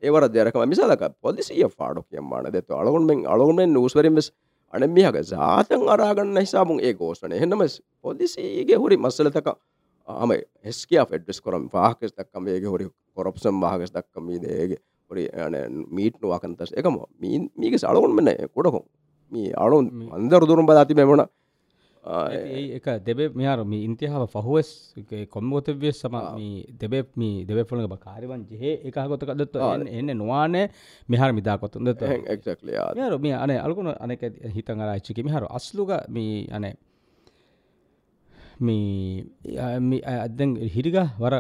ඒවර 0.03 0.27
දෙරකම 0.29 0.65
මිසලක 0.65 1.03
පොලිසිය 1.21 1.63
ෆාඩු 1.69 2.03
කියම්මාන 2.03 2.51
දෙතු 2.51 2.73
අලගොන්මෙන් 2.75 3.25
අලගොන්මෙන් 3.27 3.73
නූස්වරින්ස් 3.73 4.31
අනමියක 4.73 5.17
සාතන් 5.25 5.87
අරාගන්න 5.89 6.37
හිසාබුන් 6.37 6.79
ඒ 6.81 6.93
ගෝසන 6.95 7.31
එහෙනම 7.31 7.63
පොලිසිගේ 8.03 8.77
හුරි 8.77 8.97
මස්සලතක 8.97 9.47
ආම 10.07 10.31
හෙස්කියා 10.65 11.05
ෆෙඩ්ස් 11.05 11.41
කරම් 11.41 11.65
වාහකස් 11.73 12.13
දක්කම 12.13 12.47
ඒගේ 12.47 12.69
හුරි 12.69 12.87
කොරප්සම් 13.15 13.59
වාහකස් 13.61 13.91
දක්කම 13.91 14.23
මීදේගේ 14.25 14.79
හොරි 15.11 15.25
මීට්නු 15.91 16.29
වාකන්තස් 16.29 16.71
එකම 16.73 16.95
මීගේ 17.19 17.79
සලගොන්මන 17.79 18.31
කොඩකො 18.53 18.79
මේ 19.31 19.51
අලුන් 19.55 19.85
අන්දර 20.11 20.43
දුරුම් 20.43 20.65
බදාති 20.65 20.95
මෙමන 20.95 21.23
එක 22.07 22.87
දෙබේ 23.01 23.29
මෙයාර 23.31 23.63
මේ 23.65 23.83
ඉන්තිහාව 23.83 24.23
ෆහුවස් 24.27 24.69
කොම්මෝතව්‍ය 25.29 25.91
සම 25.91 26.15
දෙබේ 26.79 27.03
මේ 27.15 27.45
දෙබෙපුළඟ 27.45 27.97
කාරිවන් 27.99 28.45
ජෙහේ 28.49 28.75
එකහකොතකදත් 28.87 29.55
එන්න 29.91 30.11
නොවානේ 30.13 30.65
මෙහර 31.09 31.31
මිදාකොතුන්ද 31.33 31.87
යාර 32.71 33.19
මේ 33.19 33.35
අන 33.35 33.51
අල්ගුණ 33.57 33.93
අනෙක 33.97 34.21
හිතන් 34.55 34.81
අරච්චික 34.81 35.19
මිහරු 35.21 35.47
අස්ලුග 35.51 35.91
මේ 36.09 36.47
අනේ 36.51 36.75
මේ 38.59 40.01
අදැන් 40.17 40.55
හිරිග 40.67 40.97
වර 41.19 41.35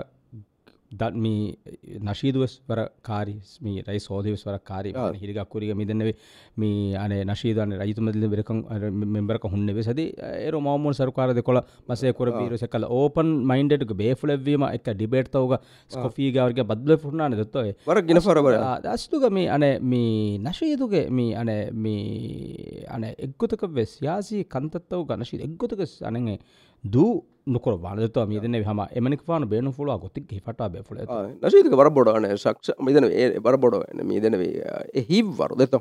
මේ 1.17 1.55
නශීදුවස් 2.01 2.53
වර 2.67 2.79
කාරි 3.01 3.35
මේ 3.61 3.83
රයි 3.83 3.99
සෝදවස් 3.99 4.43
වර 4.43 4.57
කාරි 4.61 4.91
හිරිගක් 5.15 5.41
කුරිග 5.47 5.71
මිදන්නවේ 5.73 6.15
මේ 6.57 6.95
අන 6.95 7.13
නශීදන 7.29 7.75
රජතුමදල 7.79 8.27
වෙරකම් 8.27 8.59
මෙම්බරක 9.07 9.47
හුන්නවේ 9.47 9.83
සද 9.83 10.07
ඒර 10.39 10.55
මවමුන් 10.57 10.93
සරකාරද 10.93 11.41
කොළ 11.41 11.61
මසේ 11.87 12.13
කොර 12.13 12.31
පිරස 12.31 12.65
කල 12.67 12.87
ඕපන් 12.91 13.29
මයින්ඩට 13.43 13.93
බේෆලවීම 13.93 14.67
එක 14.69 14.89
ඩිබේට් 14.89 15.31
තවග 15.31 15.61
ස්කොෆීගවර්ගේ 15.91 16.65
බද්ල 16.65 16.97
පුරණාන 16.97 17.33
දොත්තොය 17.33 17.73
වර 17.83 18.01
ගෙන 18.01 18.21
පරබර. 18.21 18.59
දස්තුක 18.83 19.29
මේ 19.31 19.49
අන 19.49 19.65
මේ 19.83 20.37
නශීදුගේ 20.39 21.05
මේ 21.11 21.35
අන 21.35 21.51
මේ 21.77 22.85
අන 22.89 23.03
එක්ගොතක 23.07 23.63
වෙස් 23.71 23.97
යාසී 24.01 24.43
කන්තත්තව 24.47 25.07
ගනශී 25.09 25.43
එක්ගොතක 25.43 25.81
අනගේ 26.03 26.39
දූ 26.83 27.13
නොකර 27.47 27.75
වලත 27.77 28.23
මීදන 28.27 28.57
හම 28.61 28.81
එමනික 28.91 29.23
පාන 29.23 29.47
බේනු 29.47 29.71
ෆොල 29.71 29.91
ගොතික් 29.97 30.31
හිට 30.31 30.63
බෙල 30.69 31.01
නශීක 31.43 31.73
වර 31.73 31.91
බොඩන 31.91 32.29
සක්ෂ 32.35 32.77
මිදන 32.81 33.09
බර 33.41 33.57
බොඩ 33.57 33.83
මීදනවේ 34.03 35.03
හිවරු 35.09 35.57
දෙත 35.57 35.77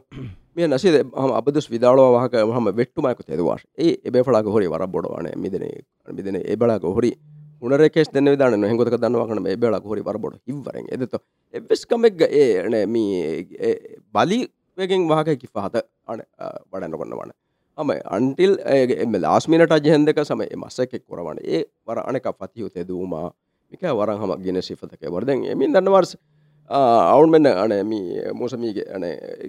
මේ 0.56 0.68
නසිද 0.68 1.00
හම 1.02 1.32
අබදස් 1.35 1.70
විදාලව 1.70 2.11
වාහක 2.16 2.37
හම 2.49 2.73
වෙට්ටුමයක 2.73 3.25
තෙදවාශ 3.25 3.64
ඒ 3.78 3.96
එබේ 4.04 4.25
ඵලාක 4.25 4.46
හොරි 4.49 4.68
වර 4.68 4.87
බොඩවන 4.88 5.32
මිදන 5.38 5.66
මිදන 6.11 6.42
එබලාක 6.46 6.87
හොරි 6.90 7.12
උනරකෙස් 7.62 8.11
දෙන්න 8.11 8.28
විධාන 8.28 8.61
නොහෙගොතක 8.61 8.96
දන්නවකන 8.96 9.42
මේ 9.42 9.56
බෙලක් 9.58 9.85
හොරි 9.90 10.02
වරබොඩ 10.02 10.37
ඉවරෙන් 10.46 10.87
එදත. 10.90 11.16
එවෙස් 11.54 11.87
කමෙක්ග 11.87 12.23
ඒන 12.23 12.76
මේ 12.88 13.73
බලි 14.12 14.40
වගෙන් 14.78 15.08
වාහකකි 15.08 15.49
පහත 15.49 15.85
අන 16.06 16.23
වඩන්න 16.73 16.94
කොන්න 16.94 17.16
වන 17.16 17.32
අම 17.78 17.90
අන්ටිල් 18.06 18.52
එම 18.64 19.12
ලාස්මිනට 19.16 19.73
අජහන්දක 19.73 20.21
සම 20.21 20.42
මස්සකෙක් 20.56 21.02
කොරවන 21.04 21.38
ඒ 21.47 21.64
වර 21.87 21.99
අනක 22.00 22.28
පතියුතේ 22.35 22.85
දූමා 22.85 23.28
මික 23.73 23.83
වරන් 23.92 24.18
හම 24.18 24.33
ගෙන 24.42 24.62
සිිපතක. 24.62 25.02
වරදැන් 25.06 25.45
එමින් 25.47 25.73
දන්නවර්ස 25.73 26.16
අවුන් 26.71 27.30
මෙන්න 27.30 27.47
අන 27.47 27.73
මෝසමීගේ 28.35 28.87
අන 28.90 29.04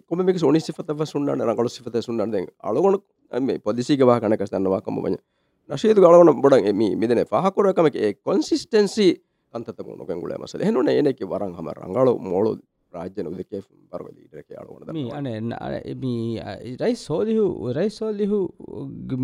කොමක 0.07 0.37
සොනි 0.37 0.59
සිපත 0.59 0.91
සුන්න 1.05 1.29
රගල 1.41 1.69
සිපත 1.69 1.95
සුන්නද 2.01 2.35
අලගොන 2.61 2.99
මේ 3.31 3.59
පොදිසික 3.59 3.99
වා 4.01 4.19
කනක 4.19 4.43
දන්නවාකම 4.45 4.97
වන. 4.97 5.17
නශීතු 5.69 6.01
ගලවන 6.01 6.41
බොඩන් 6.41 6.65
එම 6.65 6.81
මිදන 6.95 7.23
පහකොරකමක 7.25 7.97
කොන්සිස්ටන්සි 8.23 9.07
අන්තත 9.53 9.79
නොකගුල 9.91 10.33
මස 10.37 10.55
හනුන 10.61 10.89
එනෙක 10.89 11.19
වරන් 11.23 11.53
හම 11.53 11.69
රංගල 11.71 12.09
මෝලු 12.21 12.59
රාජ්‍යන 12.97 13.29
උදකේ 13.31 13.61
පරගල 13.91 14.17
ඉඩරක 14.25 14.49
අලුවන 14.61 14.81
රයි 16.83 16.95
සෝදිහු 17.05 17.45
රයි 17.77 17.89
සෝල්ලිහු 17.99 18.39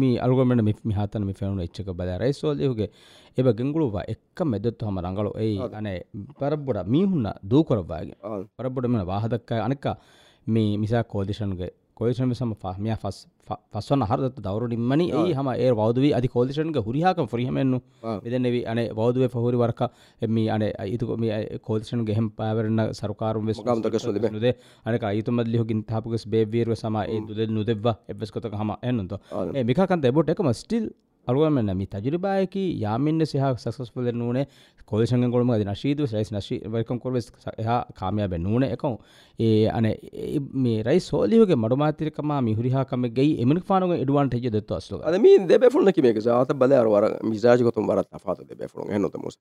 මී 0.02 0.16
අල්ගොමට 0.26 0.64
මි 0.90 0.96
හතන 1.00 1.28
මි 1.30 1.36
ෆෙනුන 1.42 1.62
එච්චක 1.68 1.92
බල 2.00 2.12
රයි 2.24 2.34
සෝල්ලිහුගේ 2.34 2.90
එබ 3.38 3.48
ගෙංගුළුවා 3.60 4.06
එක්ක 4.14 4.40
මෙදත්තු 4.46 4.88
හම 4.88 4.98
රංගලු. 5.06 5.32
ඒ 5.44 5.54
අනේ 5.80 6.00
පරබ්බොඩ 6.40 6.80
මීහුන්න 6.88 7.28
දූකොරවාගේ 7.52 8.18
පරබොඩ 8.58 8.88
මෙන 8.88 9.06
වාහදක්කයි 9.06 9.62
අනක 9.68 9.86
මේ 10.48 10.78
මිසා 10.78 11.04
කෝදිෂන්ගේ 11.06 11.72
කොලිෂන්ම 11.98 12.54
පහමය 12.56 12.96
පස් 12.98 13.18
පස්වන 13.74 14.04
හර 14.04 14.22
දවරු 14.38 14.68
නිම්මනි 14.68 15.06
ඒ 15.12 15.34
හම 15.34 15.50
ඒ 15.56 15.72
වෞදවී 15.74 16.12
අධි 16.14 16.30
කෝලිෂන්ග 16.30 16.80
හුරිහාකම 16.80 17.28
්‍රහමෙන්න්නු 17.34 17.80
විදනෙව 18.24 18.56
අන 18.66 18.80
වෞදුව 18.94 19.24
පහරි 19.30 19.58
වරක 19.58 19.82
එම 20.22 20.38
අන 20.50 20.66
අයතු 20.80 21.06
කෝෂන් 21.62 22.04
ගෙහම 22.06 22.30
පෑවරන්න 22.32 22.82
සරකාරු 22.94 23.46
වෙස් 23.46 23.62
ද 24.38 24.54
අනක 24.86 25.04
අයතුම 25.04 25.44
ලිහගින් 25.46 25.84
තාපක 25.86 26.28
බේවීර 26.28 26.76
සම 26.76 26.98
දුද 27.30 27.42
නොදෙව 27.52 27.88
එබස් 28.08 28.32
කොත 28.32 28.50
හම 28.54 28.72
එන්නතු 28.84 29.22
මිකන්ත 29.64 30.06
එබොට 30.06 30.30
එකම 30.30 30.54
ස්ටිල් 30.54 30.86
අරුවම 31.28 31.60
නමි 31.62 31.88
තජරිබායකි 31.88 32.64
යාමින්න 32.80 33.26
සහ 33.26 33.36
සක්සස්පුල 33.58 34.12
නූනේ 34.14 34.46
කොල්ෂගෙන් 34.86 35.32
කොළම 35.32 35.52
ද 35.54 35.66
නශීද 35.66 36.04
සයිස් 36.06 36.32
නශී 36.32 36.60
වකම් 36.68 37.00
කොල්ව 37.00 37.20
එහා 37.56 37.80
කාමයාබ 37.94 38.36
නූන 38.40 38.64
එකම් 38.66 38.98
ඒ 39.40 39.68
අන 39.70 39.88
මේ 40.58 40.78
රයි 40.84 41.00
සෝලියගේ 41.02 41.58
මඩුමාතිරකම 41.58 42.34
මිහුරිහාකම 42.42 43.10
ගෙයි 43.12 43.36
එමනි 43.40 43.62
පානුග 43.64 43.96
එඩුවන්ට 43.96 44.36
හෙජ 44.36 44.50
දෙත්ව 44.52 44.76
අස්ල 44.76 45.02
අද 45.02 45.20
මේ 45.20 45.44
දෙබැෆුල්න 45.48 45.94
කිමේක 45.94 46.22
සාත 46.22 46.56
බල 46.56 46.74
අරවර 46.76 47.10
මිසාජකොතුම් 47.26 47.88
වරත් 47.88 48.10
අපාත 48.14 48.44
දෙබැෆුළු 48.46 48.92
හෙනොතමුස් 48.92 49.38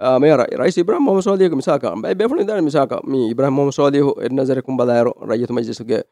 මේ 0.00 0.36
රයි 0.36 0.72
ඉබ්‍රහම 0.76 1.08
ම 1.08 1.22
සෝලියක 1.22 1.54
මිසාක. 1.54 1.82
බයි 1.96 2.14
බැෆුණ 2.14 2.44
ද 2.44 2.60
මිසාක. 2.62 2.92
මේ 3.04 3.30
ඉබ්‍රහම 3.30 3.70
සෝලිය 3.72 4.02
එන්නසරකුම් 4.20 4.76
බලාර 4.76 5.08
රයතු 5.24 5.54
මජසුගේ 5.54 6.02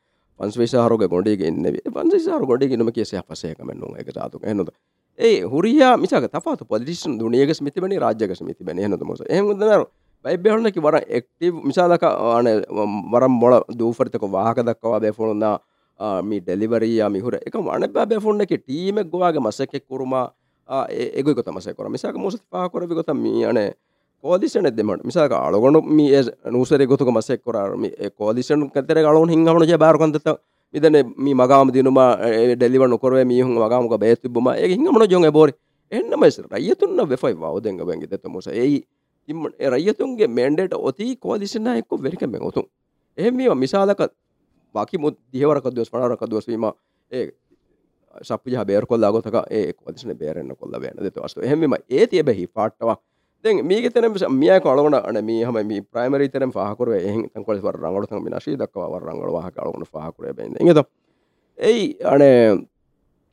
පන්ස්වේශාරෝග 0.40 1.04
ගොඩේ 1.06 1.36
ඉන්න. 1.42 1.64
පන්සාර 1.88 2.42
ගොඩේ 2.42 2.76
නම 2.76 2.90
කියසේ 2.90 3.22
පසයකමෙන්නු 3.22 3.94
එක 3.98 4.08
සාතුක 4.10 4.42
හෙනොද 4.44 4.70
ඒ 5.18 5.40
හුරියා 5.44 5.96
මිසක 5.96 6.28
තපාත 6.28 6.60
පොලිටිෂන් 6.64 7.18
දුනියග 7.18 7.50
ස්මිතිබනි 7.52 7.98
රාජ්‍යක 7.98 8.32
ස්මිතිබන 8.34 8.78
හනොත 8.78 9.02
මොස 9.02 9.22
එහමුදනරු 9.28 9.84
බයිබෙහුණකි 10.24 10.80
වර 10.80 10.96
එක්ටව 11.10 11.60
මිසාලක 11.62 12.04
ආන 12.04 12.48
වරම් 13.12 13.40
බොල 13.40 13.56
දූෆරිතක 13.74 14.24
වාහක 14.28 14.62
දක්වා 14.62 15.00
බැෆුණුන්න 15.00 15.58
මි 16.22 16.40
ඩෙලිවරයා 16.40 17.08
මිහුර 17.08 17.36
එක 17.38 17.54
වන 17.60 17.86
බැෆුන්නක 17.90 18.52
ටීමක් 18.54 19.06
ගවාගේ 19.08 19.40
මසකෙක් 19.40 19.84
කරුමා 19.84 20.26
ඒගොක 20.90 21.42
තමස 21.42 21.70
කර 21.70 21.88
මිසක 21.88 22.16
මුස 22.16 22.36
පාකරවි 22.48 22.94
ගොත 22.94 23.14
මී 23.16 23.44
අනේ 23.44 23.70
කෝදිෂන 24.24 24.68
දෙමට 24.70 25.04
මිසාක 25.04 25.32
අලගොඩු 25.32 25.82
මේ 25.82 26.22
නූසර 26.46 26.86
ගොතුක 26.86 27.08
මසෙක් 27.10 27.42
කොරම 27.42 27.84
කෝදිෂන් 28.14 28.68
කතර 28.70 29.00
ගලුන් 29.02 29.28
හිංහමන 29.28 29.78
බාරකොන්තත 29.78 30.28
ಇದನ್ನೇ 30.73 31.01
ಮೀ 31.17 31.31
ಮಗಾಮ 31.33 31.73
ದಿನುಮ 31.73 31.99
ಡೆಲಿವರ್ 32.55 32.97
ಕೊರವೆ 32.97 33.23
ಮೀ 33.23 33.37
ಹುಂಗ 33.41 33.59
ಮಗಾಮಗ 33.59 33.95
ಬೇತಿಬ್ಬುಮ 33.95 34.49
ಏ 34.57 34.67
ಹಿಂಗ 34.73 34.89
ಮನ 34.89 35.05
ಜೊಂಗೆ 35.05 35.29
ಬೋರಿ 35.29 35.53
ಎನ್ನ 35.91 36.13
ಮೈಸ್ 36.15 36.39
ರೈಯತುನ್ನ 36.51 37.01
ವೆಫೈ 37.03 37.31
ವಾವುದೆಂಗ 37.35 37.81
ಬೆಂಗಿ 37.81 38.07
ದೆತ್ತ 38.11 38.27
ಮುಸ 38.27 38.47
ಏಯಿ 38.63 38.79
ಇಮ್ಮ 39.29 39.47
ರೈಯತುಂಗೆ 39.69 40.25
ಮ್ಯಾಂಡೇಟ್ 40.35 40.73
ಒತಿ 40.81 41.07
ಕೋದಿಸಿನ 41.15 41.69
ಎಕ್ಕು 41.77 41.95
ವೆರಿಕೆ 41.97 42.27
ಬೆಂಗ 42.33 42.43
ಒತು 42.43 42.63
ಎ 43.17 43.29
ಮೀ 43.29 43.45
ಮಿಸಾಲಕ 43.55 44.01
ಬಾಕಿ 44.75 44.97
ಮು 44.97 45.09
ದಿಹವರ 45.33 45.59
ಕದ್ವಸ್ 45.59 45.91
ಪಣಾರ 45.91 46.15
ಕದ್ವಸ್ 46.15 46.47
ಮೀಮ 46.49 46.65
ಏ 47.11 47.21
ಸಪ್ಪು 48.21 48.49
ಜಹ 48.49 48.61
ಬೇರ್ 48.61 48.85
ಕೊಲ್ಲ 48.85 49.05
ಆಗೋತಕ 49.05 49.37
ಏ 49.51 49.59
ಕೋದಿಸಿನ 49.79 50.11
ಬೇರೆನ್ನ 50.19 50.53
ಕೊಲ್ಲ 50.53 50.75
ಬೇನ 50.77 50.99
ದೆತ್ತ 51.03 51.23
ಅಷ್ಟು 51.23 51.41
ಎಹೆಮ್ಮಿಮ 51.41 51.75
ಏ 51.91 52.01
ತಿಯಬೆ 52.05 52.33
ಹಿ 52.33 52.45
ಫಾಟ್ಟವಾ 52.55 52.95
දැන් 53.44 53.66
මේක 53.66 53.92
තැන 53.92 54.12
මියක 54.34 54.66
අලගන 54.66 54.94
අන 54.96 55.24
මේ 55.24 55.44
හම 55.44 55.60
මේ 55.64 55.82
ප්‍රයිමරි 55.82 56.28
තරම් 56.28 56.52
පහකරුව 56.52 56.94
එහි 56.94 57.28
තංකොල 57.28 57.60
වර 57.60 57.76
රංගල 57.76 58.06
තම 58.06 58.24
විනාශී 58.24 58.56
දක්වා 58.56 58.90
වර 58.90 59.04
රංගල 59.04 59.32
වාහක 59.32 59.58
අලගන 59.58 59.86
පහකරුව 59.86 60.36
බැඳ 60.36 60.56
එඟද 60.56 60.82
එයි 61.58 61.86
අනේ 62.06 62.58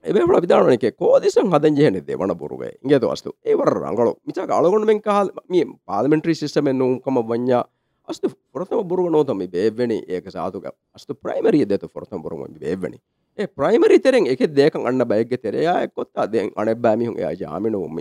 එබේට 0.06 0.42
විදානක 0.42 0.86
කෝදිසන් 0.96 1.50
හදන් 1.52 1.76
ජහන 1.76 1.98
දෙවන 2.02 2.34
බොරුවේ? 2.36 2.74
ඉගේ 2.84 3.00
වස්තු 3.06 3.34
ඒවර 3.46 3.74
රංගල 3.74 4.14
මිචා 4.26 4.48
අලගොන 4.50 4.86
මෙන් 4.86 5.02
කහල් 5.02 5.32
මේ 5.50 5.66
පාර්ලිමෙන්ටරි 5.86 6.36
සිස්ටම් 6.36 6.70
නෝකම 6.74 7.20
වඥා 7.24 7.64
අස්තු 8.08 8.32
ොරතම 8.54 8.84
බොරුව 8.84 9.10
නෝතම 9.10 9.44
බේවනි 9.50 9.98
ඒක 10.08 10.30
සාතුක 10.30 10.70
අස්තු 10.96 11.16
ප්‍රයිමරිය 11.16 11.66
දෙත 11.66 11.84
ොරතම 11.86 12.22
බොරුම 12.22 12.46
බේවනි 12.56 12.98
ඒ 13.40 13.48
ප්‍රයිමරි 13.50 14.00
තෙරෙන් 14.00 14.28
එක 14.28 14.46
දෙක 14.52 14.76
අන්න 14.78 15.04
බයග 15.06 15.36
තෙරයා 15.38 15.88
කොත්තා 15.90 16.28
දෙ 16.28 16.48
අන 16.56 16.72
බෑමිහුන් 16.78 17.20
එයා 17.20 17.34
ජාමිනෝම 17.34 18.00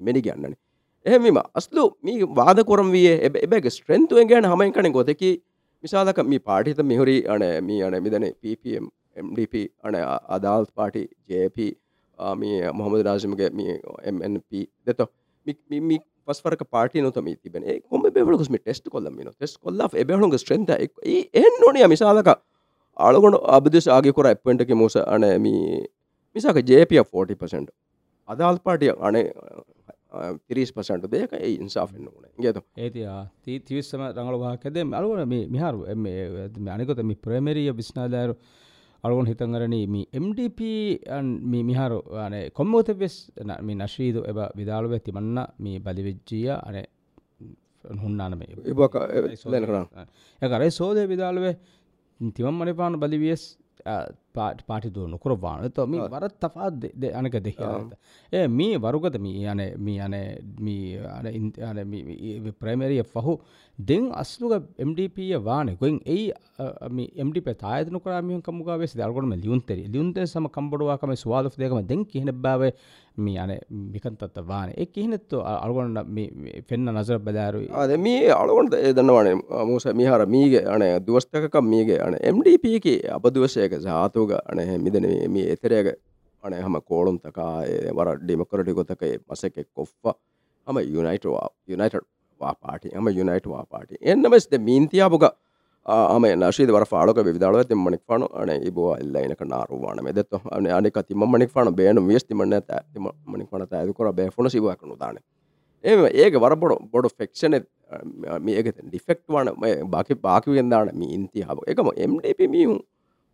මෙනි 0.00 0.22
ගන්නන්නේ 0.22 0.65
එහෙමම 1.06 1.40
අස්ලු 1.60 1.84
මේ 2.02 2.28
වාද 2.40 2.62
කොරම් 2.70 2.88
විය 2.96 3.08
එබැග 3.28 3.68
ස්ට්‍රෙන්තුවෙන් 3.76 4.30
ගැන 4.32 4.48
හමයි 4.52 4.72
කන 4.76 4.92
ගොතකි. 4.92 5.32
මිසාලක 5.84 6.20
මේ 6.32 6.40
පාටිත 6.40 6.80
මිහුරි 6.92 7.18
අන 7.28 7.44
මේ 7.68 7.82
අන 7.82 7.96
මිදන 8.06 8.26
PPM 8.42 8.86
MDP 9.24 9.66
අන 9.84 9.98
අදාල් 10.36 10.66
පාටි 10.74 11.04
ජP 11.28 11.68
මේ 12.42 12.72
මොහමද 12.72 13.06
රාජමගේ 13.08 13.50
MNP 14.14 14.66
දෙත 14.86 15.06
පස්වරක 16.28 16.62
පාටි 16.70 17.02
නොතම 17.02 17.30
තිබෙන. 17.42 17.62
කොම 17.90 18.02
බෙවලකුස්ම 18.16 18.58
ටෙස්ට 18.58 18.90
කොල්ලම 18.90 19.22
න 19.22 19.32
ෙස් 19.40 19.56
කොල්ල 19.58 19.88
එබහුග 19.94 20.36
ස්ට්‍රෙන්ත 20.42 20.70
එන් 21.42 21.52
නොනිය 21.62 21.86
මිසාලක. 21.94 22.30
අලගොඩ 22.96 23.38
අබදෙස් 23.56 23.88
ආගේ 23.88 24.12
කොර 24.12 24.26
එප්පෙන්ටක 24.26 24.70
මුස 24.74 24.96
අන 24.96 25.24
මිසාක 26.36 26.58
ජපිය 26.64 27.00
40% 27.00 27.72
අදාල් 28.28 28.58
පාටිය 28.58 28.92
අනේ 29.00 29.24
තිරිස් 30.48 30.72
පසන්ට 30.72 31.10
දෙක 31.10 31.32
ඉන්සාෆෙන්න්න 31.54 32.08
ඕන. 32.08 32.24
ගෙත 32.38 32.60
ඒති 32.76 33.58
තිවිස්සම 33.60 34.02
රඟලවාකද 34.08 34.78
අලුවන 34.92 35.28
මේ 35.28 35.46
මිහරු 35.48 35.84
අනිකොත 36.70 37.02
මේ 37.02 37.18
ප්‍රමරිය 37.18 37.70
විස්නාදාරු 37.72 38.34
අලුවන් 39.04 39.26
හිතන්ගරන 39.26 39.74
මේ 39.86 40.06
MDP 40.14 40.60
මිහරු 41.64 41.98
කොම්මෝත 42.52 42.88
වෙස් 42.98 43.16
මේ 43.62 43.76
නශ්‍රීද 43.76 44.16
එබ 44.24 44.38
විදාලුව 44.56 44.92
ඇතිමන්න 44.92 45.38
මේ 45.58 45.78
බලිවෙච්ජිය 45.80 46.50
අන 46.58 46.76
හුන්නානම 47.84 48.42
ඒකරයි 50.42 50.70
සෝදය 50.72 51.08
විදාලුවේ 51.08 51.54
තිවම් 52.30 52.54
මනිපාන 52.54 52.94
බලිවියස් 52.96 53.44
පාටිදුව 54.36 55.08
නොකරවාන 55.08 55.70
තොම 55.72 55.96
වරත් 56.06 56.34
තපාත් 56.40 56.74
අනක 57.14 57.36
දෙහ 57.40 57.56
ඒ 58.32 58.46
මේ 58.50 58.78
වරුගත 58.78 59.18
මී 59.18 59.46
යන 59.46 59.62
මී 59.78 59.98
යන 60.00 60.14
අන 61.62 61.78
ප්‍රමරිය 62.60 63.02
පහු 63.04 63.38
දෙන් 63.78 64.10
අස්ලුග 64.14 64.62
MDපය 64.80 65.32
වාන. 65.38 65.76
ගොයින් 65.76 66.00
ඒ 66.06 66.32
MD 67.20 67.42
තායන 67.54 68.00
කරමිය 68.00 68.40
කමුග 68.42 68.68
වෙස් 68.78 68.94
දල්ගොම 68.94 69.34
ලියුන්තෙර. 69.34 69.76
ලියුන්ත 69.86 70.18
සම 70.24 70.46
කම්බඩවාකම 70.48 71.12
ස්වාද 71.14 71.50
දෙකම 71.54 71.86
දෙන් 71.86 72.04
කියහෙන 72.04 72.32
බාව 72.34 72.62
මේ 73.16 73.38
අන 73.38 73.52
මිකන්තත්ත 73.70 74.38
වාන. 74.42 74.72
එ 74.74 74.86
කියහෙනෙත්තු 74.86 75.42
අල්ගොන්න 75.44 75.94
පෙන්න්න 76.68 76.92
නසර 76.92 77.18
බදාරු 77.18 77.60
අද 77.74 77.92
මේ 77.98 78.30
අලගොන්ට 78.32 78.76
දන්නවන 78.96 79.42
මූස 79.66 79.86
මිහර 79.94 80.26
මීගේ 80.26 80.64
අන 80.66 80.84
දුවස්තකක් 81.06 81.60
මීගේ 81.62 82.00
අන 82.00 82.16
MDපක 82.26 82.86
අපදුවසයක 84.25 84.31
සාතුග 84.31 84.31
අන 84.43 84.59
මිදන 84.79 85.05
මේ 85.29 85.43
එතරයක 85.49 85.87
අන 86.43 86.53
හම 86.55 86.75
කෝළුම් 86.83 87.17
තකා 87.19 87.47
වර 87.91 88.09
ඩිමකරටි 88.19 88.73
ගොතක 88.73 89.03
මසක 89.29 89.67
කොෆ්වා 89.71 90.15
හම 90.67 90.77
යුනයිටවා 90.87 91.47
යුනයිට 91.67 91.95
වා 92.41 92.53
පාටි 92.55 92.89
හම 92.91 93.07
යුනයිට 93.11 93.47
වා 93.47 93.65
පාටි 93.65 93.95
එන්නමස් 94.03 94.47
ද 94.47 94.61
මීන්තියාපුග 94.61 95.25
ಆಮ 95.85 96.25
ನಶೀದ್ 96.39 96.71
ವರ 96.71 96.85
ಫಾಳೋಕ 96.85 97.19
ವಿವಿದಾಳವ 97.27 97.61
ತಿಮ್ಮ 97.63 97.83
ಮಣಿಕ್ 97.85 98.03
ಫಾಣು 98.07 98.25
ಅಣೆ 98.41 98.55
ಇಬುವ 98.69 98.87
ಇಲ್ಲ 98.99 99.15
ಏನಕ 99.17 99.43
ನಾರು 99.43 99.77
ವಾಣ 99.83 99.99
ಮೆದೆತ್ತು 99.99 100.37
ಅವನೆ 100.51 100.69
ಅನೇಕ 100.69 100.99
ತಿಮ್ಮ 101.09 101.25
ಮಣಿಕ್ 101.25 101.53
ಫಾಣು 101.53 101.71
ಬೇನು 101.71 102.01
ವೇಸ್ 102.09 102.25
ತಿಮ್ಮಣ್ಣೆ 102.29 102.59
ತಾ 102.67 102.77
ತಿಮ್ಮ 102.93 103.07
ಮಣಿಕ್ 103.33 103.49
ಫಾಣ 103.49 103.63
ತಾ 103.63 103.77
ಎದುಕೊರ 103.85 104.09
ಬೇ 104.11 104.25
ಫುಣ 104.35 104.47
ಸಿಬು 104.47 104.69
ಹಾಕಣು 104.71 104.95
ದಾಣೆ 104.99 105.21
ಏ 105.83 105.93
ಏಗೆ 106.23 106.37
ವರ 106.37 106.53
ಬೊಡು 106.53 106.75
ಬೊಡು 106.93 107.09
ಫೆಕ್ಷನ್ 107.19 107.55
ಮಿ 108.45 108.51
ಏಗೆ 108.51 108.71
ಡಿಫೆಕ್ಟ್ 108.91 109.27
ವಾಣ 109.31 109.49
ಬಾಕಿ 109.95 110.15
ಬಾಕಿ 110.27 110.57
ಎಂದಾಣ 110.63 110.89
ಮಿ 110.93 111.07
ಇಂತಿ 111.15 111.41
ಹಾಬು 111.41 111.63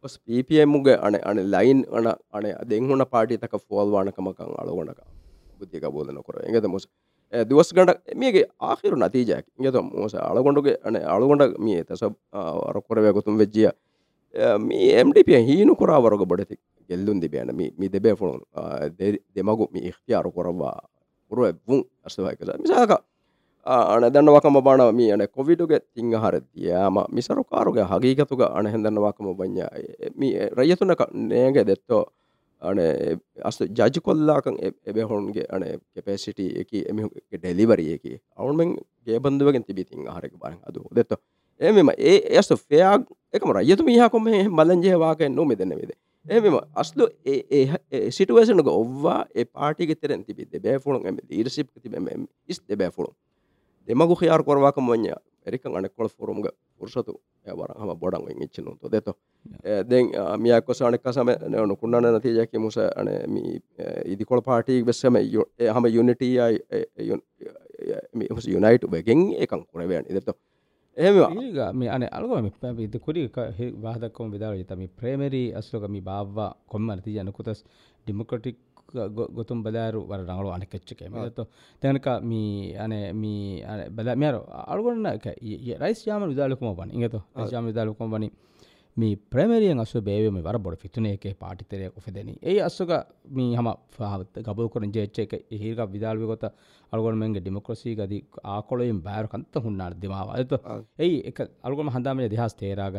ඔස් 0.05 0.19
පපමුග 0.21 0.89
අන 0.99 1.15
අන 1.23 1.39
ලයින් 1.47 1.85
අන 1.91 2.07
අන 2.33 2.45
දෙංහුණ 2.67 3.05
පාටිතක 3.07 3.55
ෆෝල්වානකමකං 3.61 4.53
අලුවනක 4.59 5.01
බුද්ධික 5.59 5.85
බෝධනකොර 5.89 6.43
එගත 6.45 6.67
මුස 6.67 6.89
දවස් 7.33 7.71
ගඩ 7.73 8.15
මේගේ 8.15 8.47
ආහිරු 8.61 8.97
නතිජයක්. 8.99 9.47
ගත 9.57 9.77
මෝස 9.85 10.15
අලගොඩුගේ 10.15 10.77
අන 10.85 10.97
අලුගොඩ 10.97 11.57
මිය 11.59 11.85
තැස 11.85 12.03
අරකොරවයකුතුම් 12.67 13.39
වෙච්ජිය 13.39 13.71
මේ 14.61 14.91
එම්ඩිපිය 14.97 15.41
හීනු 15.41 15.77
කොරාවරග 15.77 16.25
බඩති 16.25 16.59
ගෙල්ලුන් 16.89 17.21
දෙබයන 17.21 17.55
මි 17.55 17.89
දෙබේ 17.89 18.17
ෆොනුන් 18.17 18.43
දෙමගු 19.35 19.69
මි 19.73 19.81
ඉක්ති 19.85 20.15
අරු 20.15 20.31
කොරවා 20.31 20.77
පුරුව 21.31 21.47
එබ්වුන් 21.47 21.81
අස්වාය 22.05 22.37
කළ 22.37 22.59
මිසාකා 22.59 23.01
අන 23.67 24.03
දන්නවකම 24.05 24.59
බාන 24.61 24.81
මේ 24.93 25.13
අන 25.13 25.23
කොවිඩුගේ 25.29 25.81
තිංහ 25.89 26.15
හරතියම 26.15 26.97
මිසරුකාරුගේ 27.11 27.85
හගීකතුග 27.85 28.43
අන 28.43 28.67
හෙදන්නවාකම 28.67 29.27
බඥ 29.33 30.51
රයතුනක 30.53 31.03
නේගේ 31.13 31.65
දෙත්තෝ 31.65 32.03
අන 32.63 32.79
අස් 33.41 33.59
ජජ 33.61 34.01
කොල්ලාකන් 34.01 34.59
එබෙහොන්ගේ 34.85 35.47
අන 35.49 35.63
කෙපසිට 35.95 36.41
එක 36.57 36.71
එමිහුගේ 36.85 37.23
ඩෙලිවරියකි 37.33 38.19
අවුන්මෙන් 38.37 38.77
ගේබන්දුවගෙන් 39.07 39.65
තිබිතින් 39.65 40.07
හරක 40.09 40.35
බර 40.35 40.59
අද 40.61 40.77
දෙත්ත. 40.93 41.13
එමම 41.61 41.91
ඒ 41.91 42.19
ඇස්ත 42.31 42.53
ෆයා 42.59 42.99
එකම 43.33 43.51
රයතු 43.53 43.85
මිහකොම 43.85 44.27
බලංජයවාකෙන් 44.51 45.31
නො 45.33 45.45
මෙදන්න 45.45 45.75
වෙද 45.77 45.93
එමම 46.27 46.59
අස්ලු 46.75 47.07
සිටුවසනක 48.11 48.69
ඔව්වා 48.69 49.27
ඒ 49.33 49.45
පාටිගෙ 49.47 49.95
තෙරෙන් 49.95 50.25
තිබි 50.25 50.47
බෑෆුණන් 50.59 51.07
එම 51.07 51.17
ඊරසිප් 51.31 51.69
තිබ 51.77 51.95
ඉස් 52.49 52.59
දෙබෑෆුණු 52.65 53.13
දෙමගු 53.87 54.15
ඛයාර 54.21 54.43
korwaka 54.47 54.81
monya 54.81 55.17
erikan 55.47 55.75
ane 55.77 55.89
kol 55.89 56.09
forumga 56.09 56.51
fursatu 56.79 57.19
ya 57.47 57.55
barang 57.59 57.79
hama 57.83 57.95
bodang 58.03 58.25
ing 58.31 58.39
ichinu 58.47 58.79
to 58.81 58.89
deto 58.89 59.13
den 59.91 60.11
miya 60.39 60.61
ko 60.63 60.73
sane 60.73 60.99
kasame 60.99 61.35
ne 61.51 61.59
onu 61.59 61.75
kunnana 61.77 62.13
natija 62.15 62.47
ki 62.47 62.59
musa 62.59 62.91
ane 62.97 63.27
mi 63.27 63.43
idi 64.07 64.25
kol 64.25 64.41
party 64.43 64.83
besame 64.87 65.21
hama 65.75 65.89
unity 66.03 66.39
ay 66.39 66.55
mi 68.15 68.27
unite 68.59 68.87
begen 68.87 69.35
ekan 69.45 69.67
kureben 69.67 70.07
deto 70.07 70.35
ගොතුම් 79.31 79.59
බදාරු 79.63 80.01
වර 80.07 80.21
රඟලු 80.21 80.49
අනෙකච්චකේ 80.51 81.09
මතු 81.09 81.45
තැනක 81.83 82.07
මී 82.23 82.77
අන 82.77 82.95
මී 83.15 83.65
බල 83.91 84.09
මෙයාර 84.17 84.37
අල්ගොන්න 84.67 85.07
rice 85.81 86.01
යාම 86.07 86.29
විදාලකුම 86.29 86.75
බන 86.75 86.91
ඉගතු 86.97 87.21
ජාම 87.53 87.67
විදාලකුම 87.67 88.11
බනි 88.11 88.31
මේ 88.97 89.17
ප්‍රමරියෙන් 89.27 89.79
අසු 89.79 90.01
බේවම 90.03 90.37
වර 90.39 90.59
බොඩ 90.59 90.77
ෆිතුනේ 90.77 91.13
එකේ 91.13 91.35
පාටිතරය 91.35 91.89
කොෆෙදනී 91.91 92.37
ඒ 92.45 92.59
අස්සක 92.61 92.91
මී 93.31 93.55
හම 93.55 93.69
පාහත් 93.95 94.41
ගබව 94.41 94.67
කරන 94.69 94.91
ජේච්ච 94.91 95.19
එක 95.19 95.33
හිරක 95.55 95.81
විදාල්ව 95.89 96.27
ගොත 96.27 96.45
අල්ගොන්මෙන්ගේ 96.93 97.41
ඩිමොක්‍රසී 97.41 97.95
ගදී 97.97 98.23
ආකොලොයින් 98.47 99.01
බෑර 99.01 99.27
කන්ත 99.29 99.65
හුන්නාට 99.65 99.97
දෙමාවා. 99.97 100.37
එත 100.37 100.53
ඒ 100.99 101.17
එක 101.31 101.39
අල්ගොම 101.63 101.89
හඳාමේ 101.91 102.29
දෙහස් 102.29 102.55
තේරාග. 102.55 102.97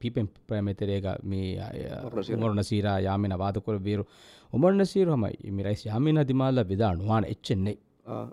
පිපෙන් 0.00 0.28
ප්‍රමතරේග 0.48 1.06
ගොරනසීර 2.36 2.86
යාමින 3.00 3.34
වාදකොර 3.36 3.78
වීරු. 3.78 4.04
උමරන 4.52 4.84
සීරහම 4.86 5.24
මිරයිස් 5.50 5.86
යාමින 5.86 6.20
දිමාල්ල 6.28 6.64
විදා 6.64 6.92
නුවාන 6.94 7.24
එච්චෙන්නේ. 7.26 7.78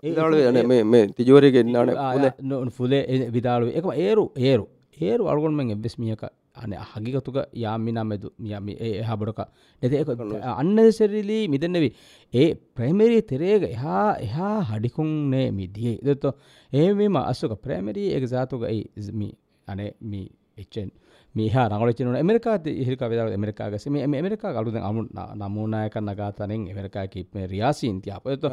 ඒ 0.02 1.06
තිජවරගේ 1.16 1.64
න්න 1.64 2.70
ෆුලේ 2.70 3.30
විදාලුව 3.30 3.68
එකම 3.70 3.90
ඒරු 3.98 4.26
ඒරු. 4.38 4.66
ඒරු 4.98 5.24
අල්ගොන්මෙන් 5.26 5.70
එබෙස් 5.70 5.96
මියක 5.98 6.22
අන 6.54 6.72
හගිකතුක 6.72 7.36
යාමිනමැදු 7.54 8.28
යම 8.40 8.68
ඒ 8.78 9.02
හබොඩක 9.02 9.40
නැති 9.82 10.42
අන්න 10.52 10.76
දෙසැරිලි 10.78 11.38
මිදන්නවී 11.48 11.92
ඒ 12.34 12.48
ප්‍රයිමරී 12.74 13.22
තෙරේග 13.22 13.62
එහා 13.66 14.08
එහා 14.18 14.58
හඩිකුන් 14.62 15.10
නෑ 15.30 15.46
මිදියේ. 15.52 15.98
දොත්ත 16.00 16.24
ඒවීම 16.72 17.16
අස්සුක 17.22 17.54
ප්‍රෑමරී 17.56 18.10
එක 18.16 18.24
ජාතුක 18.26 18.62
ඒ 18.64 18.82
මි 19.12 19.28
අනේ 19.68 19.90
මී 20.02 20.28
එච්චෙන්. 20.60 20.90
මිහා 21.34 21.68
රංගලචන 21.68 22.16
එමරිකා 22.16 22.56
හිරික 22.78 23.02
වෙද 23.02 23.32
එමරිකාගස 23.32 23.86
මේ 23.88 24.02
එමරිකා 24.02 24.50
අලුද 24.52 24.76
අමු 24.80 25.04
නමුණනායක 25.36 25.96
නගාතනෙන් 25.98 26.66
එමරිකා 26.66 27.06
කිපේ 27.06 27.46
රියාසීන් 27.46 28.00
තියාපත 28.02 28.46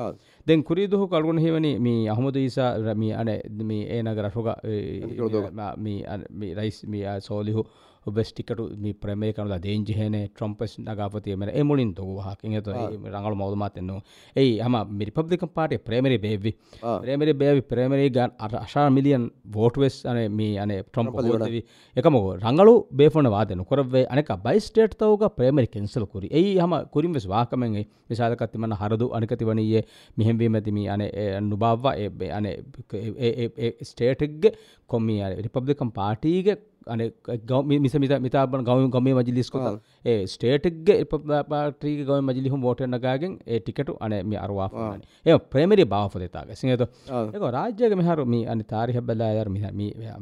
දෙන් 0.47 0.63
කුරිදුහු 0.63 1.07
කල්ගුණ 1.07 1.39
හිවනි 1.39 1.71
මේ 1.79 2.05
අහමුද 2.07 2.35
ඊසා 2.37 2.69
රමී 2.77 3.13
අන 3.13 3.29
මේ 3.63 3.83
ඒ 3.89 4.03
නගර 4.03 4.29
රොග 4.29 4.49
මේ 5.77 6.53
රයිස් 6.53 6.85
මේ 6.85 7.19
සෝලිහු 7.21 7.65
ඔබස් 8.07 8.31
ටිකට 8.31 8.61
මේ 8.77 8.95
ප්‍රමේ 8.95 9.31
කනු 9.33 9.59
දේජහන 9.59 10.17
ට්‍රම්පස් 10.17 10.73
නගාපතිය 10.81 11.35
මෙ 11.35 11.51
එමුලින් 11.53 11.93
තු 11.93 12.05
හකින් 12.19 12.57
ත 12.59 12.75
රඟල 13.05 13.35
මෞදමතෙන්න 13.35 13.91
ඒ 14.35 14.47
හම 14.59 14.77
මිරිපබ්ලික 14.93 15.45
පාට 15.51 15.75
ප්‍රේමරි 15.81 16.17
බේවි 16.19 16.53
ප්‍රේමරි 16.81 17.33
බේවි 17.35 17.63
ප්‍රේමරි 17.63 18.09
ගන් 18.11 18.31
අශා 18.59 18.87
මිලියන් 18.89 19.25
වෝටවෙස් 19.49 19.97
අන 20.05 20.19
මේ 20.33 20.57
අන 20.57 20.73
ට්‍රම්ප 20.79 21.19
ලවි 21.43 21.61
එකමක 21.95 22.27
රඟලු 22.37 22.75
බේෆන 22.93 23.29
වාදන 23.29 23.65
කොරවේ 23.65 24.05
අනක 24.09 24.31
බයිස්ටේට් 24.39 24.97
තවක 24.97 25.31
ප්‍රේමරි 25.37 25.67
කෙන්සල් 25.67 26.05
කුරි. 26.07 26.27
ඒ 26.31 26.55
හම 26.57 26.73
කුරින් 26.91 27.13
වෙස් 27.13 27.27
වාකමෙන් 27.27 27.77
විශාලකත්තිමන 28.09 28.77
හරදු 28.81 29.09
අනිකති 29.13 29.45
වනයේ 29.45 29.83
මිහෙම්වීම 30.17 30.55
ඇතිමි 30.55 30.87
අන 30.89 31.03
නුබාවවා 31.49 31.93
අන 32.31 32.47
ස්ටේටෙක්ගේ 33.83 34.55
කොම්මි 34.89 35.15
රිපබ්ලිකම් 35.45 35.91
පාටීගේ 35.91 36.57
අන 36.87 36.99
මිස 37.77 37.95
මිත 37.95 38.13
මිතාබන 38.19 38.63
ගවම 38.63 38.89
ගම 38.89 39.07
මජිලිස්කො 39.13 39.57
ඒ 40.07 40.17
ස්ටේටක්ගේ 40.25 40.97
පාට්‍රීක 41.45 42.01
ගව 42.01 42.19
මජිලිහුම් 42.21 42.61
ෝටනගගෙන් 42.63 43.33
ඒ 43.47 43.59
ටිකටු 43.59 43.97
අන 43.99 44.15
මේ 44.25 44.39
අරවාාන 44.39 45.03
ඒ 45.25 45.37
ප්‍රේමරි 45.51 45.85
භාවතතාග 45.87 46.53
සිහත 46.55 46.85
එක 47.29 47.43
රාජ්‍යක 47.51 47.97
මෙහරු 48.01 48.25
මේ 48.27 48.45
අනි 48.47 48.65
තාරිහ 48.65 48.97
බලා 49.01 49.33
යර 49.35 49.49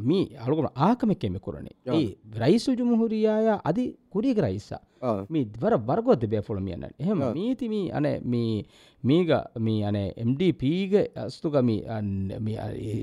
මී 0.03 0.23
අලුකම 0.39 0.69
ආකමෙක්කෙම 0.81 1.37
කරනේ 1.39 1.75
ඒ 1.93 2.07
රයිසු 2.37 2.77
ජුමුහුරියාය 2.79 3.49
අධි 3.63 3.85
කුරියක 4.09 4.39
රයිස්සා 4.39 4.83
මේ 5.29 5.45
වර 5.55 5.75
වර්ගොද 5.81 6.23
බෑෆොල 6.25 6.59
මියන්න. 6.59 6.85
එහෙම 6.99 7.21
මීති 7.33 7.69
මී 7.69 7.91
අන 7.91 8.07
මේ 8.25 8.65
මීග 9.03 9.31
මේ 9.59 9.83
අන 9.83 9.97
MDPග 10.21 10.93
අස්තුගමි 11.17 11.77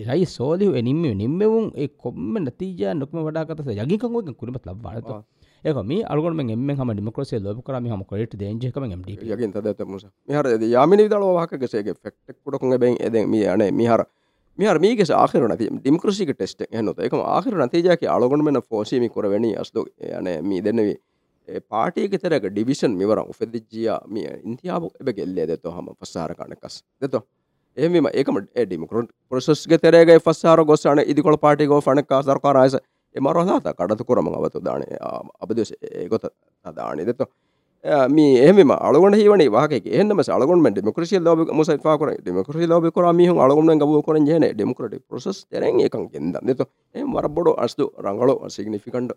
රයි 0.08 0.24
සෝලිහු 0.28 0.82
නිම්ම 0.82 1.04
නිම්මවුන් 1.14 1.70
ඒ 1.76 1.88
කොම්ම 1.96 2.34
නතිජා 2.40 2.94
නොක්ම 2.94 3.18
වඩාකතස 3.20 3.70
යගිකංගුවෙන් 3.76 4.34
කුරිමත් 4.34 4.66
ලබ්වානත 4.66 5.12
ඒක 5.64 5.76
මේ 5.84 6.04
අල්ගොන් 6.04 6.34
මෙන් 6.34 6.48
එම්මෙන් 6.50 6.76
හැම 6.76 6.90
ඩෙමොක්‍රසිය 6.90 7.40
ලොබ 7.40 7.60
කරා 7.62 7.80
මේ 7.80 7.92
හැම 7.92 8.02
ක්‍රෙඩිට් 8.04 8.38
දේන්ජ් 8.38 8.64
එකම 8.68 8.86
MDP 8.88 9.28
යකින් 9.28 9.52
තද 9.52 9.74
තම 9.74 9.90
මුස. 9.90 10.06
මිහර 10.28 10.48
යාමිනි 10.68 11.04
විදාල 11.06 11.26
වහකකසේගේ 11.36 11.94
ෆැක්ට් 11.96 12.30
එක 12.30 12.36
කුඩකුන් 12.38 12.74
එබෙන් 12.74 12.96
එදෙන් 13.00 13.30
මේ 13.30 13.46
අනේ 13.48 13.70
මිහර. 13.72 14.04
මිහර 14.58 14.78
මේකෙස 14.78 15.12
ආඛිර 15.12 15.46
නැති 15.46 15.68
ඩෙමොක්‍රසියක 15.76 16.34
ටෙස්ට් 16.34 16.66
එක 16.66 16.74
එන්නොත 16.74 16.98
ඒකම 16.98 17.22
ආඛිර 17.26 17.54
නැතිජාකේ 17.56 18.08
අල්ගොන් 18.08 18.44
මෙන් 18.44 18.60
ෆෝසීමි 18.64 19.08
කරවෙනි 19.08 19.52
අස්දෝ 19.56 19.84
අනේ 20.18 20.40
මේ 20.42 20.64
දෙන්නේ 20.64 20.96
පාටයක 21.68 22.16
තරක 22.16 22.48
ඩිවිෂන් 22.48 22.96
මෙවරම් 22.96 23.30
උපෙදජිය 23.30 23.92
මිය 24.08 24.26
ඉන්තියාව 24.42 24.88
එබ 25.00 25.12
ගෙල්ලේ 25.16 25.46
දෙත 25.46 25.64
හම 25.66 25.92
පස්සාර 25.94 26.34
කණකස් 26.34 26.82
දෙත. 27.00 27.14
එම 27.76 28.06
ඒකම 28.12 28.40
ඩිමකරට 28.40 29.14
පොසස්ගේ 29.30 29.78
තරගේ 29.78 30.18
පස්සාර 30.20 30.64
ගොස්සන 30.64 31.04
ඉදිකොළ 31.06 31.38
පාටිකෝ 31.38 31.80
ණක්කා 31.86 32.22
සරකාරයස 32.24 32.76
එමරහලාත 33.14 33.66
කඩතුකොරම 33.72 34.28
අවතුදාන 34.30 34.84
අබදශ 35.38 35.72
ඒකොත 35.94 36.24
අදානයදත 36.64 37.26
මේ 37.84 38.48
එම 38.48 38.70
අලගන 38.70 39.14
හවන 39.14 39.42
වාක 39.50 39.72
එහම 39.74 40.22
සලගොන් 40.22 40.66
ෙමකරසි 40.68 41.18
ලබ 41.18 41.50
මුස 41.52 41.70
පාකර 41.78 42.14
දෙමකරසි 42.20 42.66
ලබ 42.66 42.90
කර 42.90 43.12
මිහ 43.12 43.30
අලගුන 43.38 43.74
ගබ 43.74 44.02
කර 44.02 44.16
ජන 44.20 44.44
ෙමකරට 44.44 45.02
පොසස් 45.08 45.44
තර 45.46 45.64
එකන් 45.64 46.08
ගෙන්ද 46.08 46.38
දෙත 46.42 46.62
එම 46.94 47.12
වරබොඩ 47.12 47.54
අස්තු 47.58 47.90
රංගලෝ 47.98 48.48
සිගනිිකන්ඩ 48.48 49.12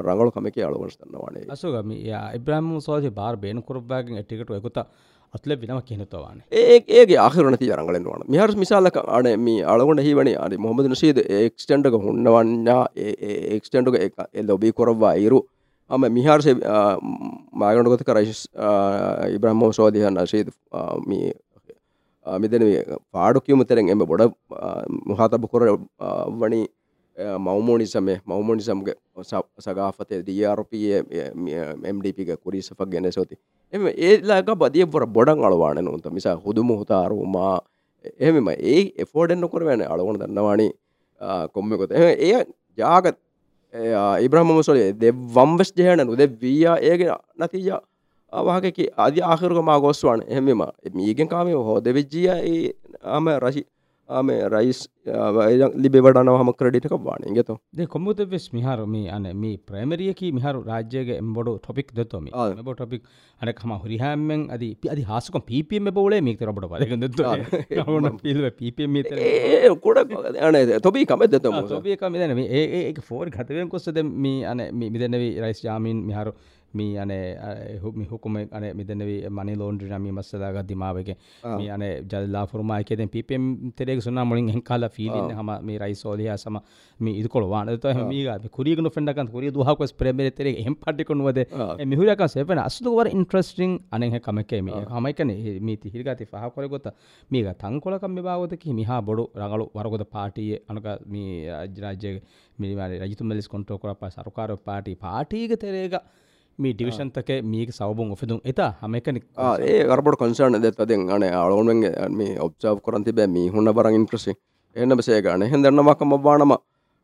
රංගල 0.00 0.30
කමක 0.30 0.56
අලවස්තන්නවානේ 0.60 1.48
අසුගම. 1.48 1.90
එබ්‍රම 2.34 2.80
සෝජ 2.80 3.10
බාර 3.10 3.36
බේන 3.36 3.62
කරබාගෙන් 3.62 4.20
ටිකට 4.20 4.50
එකකුතා 4.50 4.86
අත්ල 5.34 5.54
විනම 5.56 5.80
කියනතවාන 5.82 6.42
ඒගේ 6.52 7.18
ආහරන 7.18 7.54
අරගලෙන්වාන 7.54 8.24
මිහර 8.28 8.54
මිසාලක 8.56 8.96
අන 9.08 9.28
මේ 9.40 9.64
අලගොඩ 9.64 10.00
හිවනි 10.00 10.34
අනි 10.38 10.56
මොහමදන 10.58 10.96
සීද 10.96 11.18
එක්ස්ටන්ටක 11.18 11.96
හොන්නවන්නා. 12.04 12.82
ඒක්ස්ටන්ටක 12.96 14.00
එක 14.00 14.14
එල්ලොබී 14.34 14.72
කොරවා 14.72 15.14
ඉරු 15.18 15.40
අම 15.90 16.08
මිහාර 16.08 16.40
මාගනගොත 17.54 18.02
කරයිශ 18.02 18.42
ඉබ්‍රහම 19.36 19.62
සෝධයන්න 19.72 20.26
සීද 20.26 20.50
මේ 21.06 21.32
මිදන 22.26 22.66
පාඩු 23.12 23.40
කියමතරෙන් 23.40 23.88
එම 23.88 24.04
බොඩ 24.04 24.26
මහතබ 25.06 25.48
කොර 25.48 25.66
වනි 26.36 26.62
මවමෝනි 27.38 27.86
සමේ 27.86 28.20
මවමෝනි 28.26 28.62
සම්ග 28.62 28.88
සගාපතය 29.60 30.22
දියාරපිය 30.26 31.02
MDPක 31.86 32.38
කුරිසපක් 32.38 32.86
ගැන 32.86 33.12
සෝතිී. 33.12 33.40
එම 33.72 33.86
ඒලාක 33.88 34.48
බදිය 34.58 34.86
පොර 34.86 35.06
බොඩන් 35.06 35.44
අලවාන 35.44 35.84
නොත 35.84 36.06
මිස 36.10 36.26
හුදු 36.44 36.62
මුහතාරුමා 36.64 37.56
එහෙමම 38.20 38.48
ඒ 38.50 38.80
එෆෝඩෙන් 38.98 39.40
නොකර 39.40 39.64
වැන 39.64 39.82
අලවන 39.84 40.18
දන්නවානේ. 40.20 40.70
කොම්මකොත 41.54 41.92
එය 41.92 42.32
ජාගත් 42.78 43.16
ඉබ්‍රහම 44.20 44.50
සොලේ 44.62 44.92
දෙ 44.94 45.12
වම්වස් 45.36 45.72
ජයන 45.76 46.06
නොද 46.06 46.22
වීයා 46.42 46.76
ඒගෙන 46.80 47.14
නතිජ. 47.38 47.70
අවාහකකි 48.32 48.84
අධි 48.96 49.20
ආහරකමා 49.22 49.80
ගොස්වාන 49.80 50.22
එහෙමම. 50.26 50.62
මීගෙන් 50.94 51.28
කාමය 51.28 51.52
හෝ 51.52 51.78
දෙවිජ්ජිය 51.80 52.28
ඒ 52.28 52.72
අම 53.02 53.28
රශි 53.38 53.62
ආම 54.10 54.30
රයිස් 54.54 54.80
ලිබෙවඩන 55.84 56.30
හම 56.32 56.50
ක්‍රඩිටක 56.60 56.94
බාන 57.00 57.26
ගෙත. 57.36 57.50
කොමුද 57.88 58.20
වෙස් 58.26 58.46
මිහරු? 58.52 58.86
මේ 58.86 59.10
අන 59.10 59.26
මේ 59.36 59.56
ප්‍රේමරියකි 59.68 60.30
මිහරු 60.32 60.62
රාජ්‍යගේ 60.64 61.16
එම්බොඩු 61.16 61.54
ටොපික් 61.58 61.92
දතොම 61.94 62.28
බ 62.60 62.74
ටොපික් 62.74 63.02
අන 63.40 63.52
හම 63.54 63.74
හරිහමෙන් 63.84 64.46
අද 64.50 64.64
අධි 64.86 65.04
හසක 65.10 65.42
පිපම 65.46 65.90
බෝලේ 65.90 66.20
මිත 66.20 66.42
රබට 66.42 66.70
පිල්ව 68.22 68.46
පිපම 68.60 68.96
කුඩ 69.80 70.02
අන 70.40 70.60
තොබී 70.80 71.06
කම 71.06 71.26
දතම 71.26 71.60
ොබියක 71.80 72.06
මෙදන 72.08 72.38
ඒ 72.40 72.94
ෆෝර් 73.02 73.26
ගතවෙන් 73.30 73.68
කොස්සද 73.68 74.02
මේ 74.18 74.46
අන 74.46 74.66
මිදනවී 74.74 75.32
රයිස් 75.40 75.62
ජාමීන් 75.62 76.02
මිහරු 76.04 76.34
මී 76.74 76.98
අනේ 76.98 77.78
හුකුම 78.10 78.36
අන 78.36 78.64
මිදනවී 78.74 79.28
මනි 79.30 79.56
ලෝන්ඩි 79.56 79.90
නමී 79.90 80.12
මස්සදාග 80.12 80.58
දිමාවක. 80.64 81.10
මේ 81.52 81.70
අන 81.70 81.84
ජල්ලා 82.06 82.44
ෆුරමායකෙද 82.46 83.02
පිපෙම් 83.08 83.72
තෙරෙක් 83.72 84.02
සුනා 84.02 84.24
මුලින් 84.24 84.48
හෙන්කාල 84.50 84.88
ෆීලින් 84.90 85.32
හම 85.32 85.50
මේ 85.62 85.78
රයිසෝලිය 85.78 86.30
සම 86.34 86.58
මේ 87.00 87.14
ඉදකොළ 87.20 87.46
වානත 87.46 87.86
මීග 88.04 88.48
කුරියගන 88.50 88.90
ෆෙන්ඩකන් 88.90 89.30
කුරිය 89.30 89.52
දුහක්වස් 89.52 89.92
ප්‍රමේර 89.94 90.30
තෙරෙ 90.32 90.54
හෙම් 90.60 90.76
පටිකොනුවද 90.76 91.40
මිහුරක 91.86 92.24
සෙපන 92.28 92.60
අසුදුවර 92.60 93.10
ඉන්ට්‍රස්ටිං 93.10 93.78
අනෙහ 93.90 94.20
කමකේ 94.20 94.62
මේ 94.62 94.84
හමයිකන 94.92 95.34
මීති 95.62 95.90
හිරිගති 95.90 96.26
පහකොර 96.26 96.68
ගොත 96.68 96.86
මේක 97.30 97.50
තංකොලකම් 97.56 98.12
මෙබාවතකි 98.12 98.76
මිහා 98.80 99.00
බොඩු 99.02 99.26
රඟලු 99.34 99.66
වරගොද 99.74 100.06
පාටිය 100.08 100.50
අනක 100.68 100.88
මේ 101.08 101.58
රාජ්‍ය 101.80 102.14
මිනිවාර 102.58 102.90
රජතුමලිස් 103.02 103.48
කොන්ට්‍රෝ 103.48 103.78
කරපා 103.78 104.10
සරුකාර 104.10 104.50
පාටි 104.60 104.94
පාටීග 104.96 105.52
තෙරේග 105.58 105.94
මේ 106.60 106.74
ඩිවිෂන්තක 106.74 107.30
මේක 107.44 107.72
සවබුන් 107.72 108.12
ඔෆෙදුම් 108.12 108.40
එත 108.44 108.60
හමකනෙක් 108.80 109.24
ඒ 109.64 109.78
අරබට 109.88 110.18
කොන්සර්න 110.18 110.60
දෙත් 110.60 110.80
අදෙන් 110.80 111.10
අන 111.10 111.28
අලුවන් 111.34 111.84
මේ 112.12 112.38
ඔබ්සාව 112.40 112.82
කරන්ති 112.82 113.12
බෑ 113.12 113.28
මේ 113.28 113.50
හුන්න 113.50 113.72
බරන් 113.72 114.00
ඉන්ට්‍රසි 114.00 114.34
එන්න 114.76 114.96
බසේගන 114.96 115.46
හෙදරන්නමකම 115.46 116.16
බානම 116.22 116.56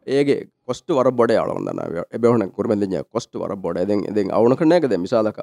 ඒගේ 0.07 0.49
කොස්ට 0.64 0.88
වර 0.90 1.11
බොඩ 1.12 1.33
අලවන්න 1.35 1.81
එබහන 2.12 2.49
කරමෙදය 2.51 3.03
කොස්ට 3.05 3.33
වර 3.35 3.57
බොඩ 3.59 3.81
දෙ 3.83 3.97
දෙ 4.11 4.27
අවුන 4.31 4.57
කනෑකද 4.57 4.97
මිසාලක. 4.99 5.40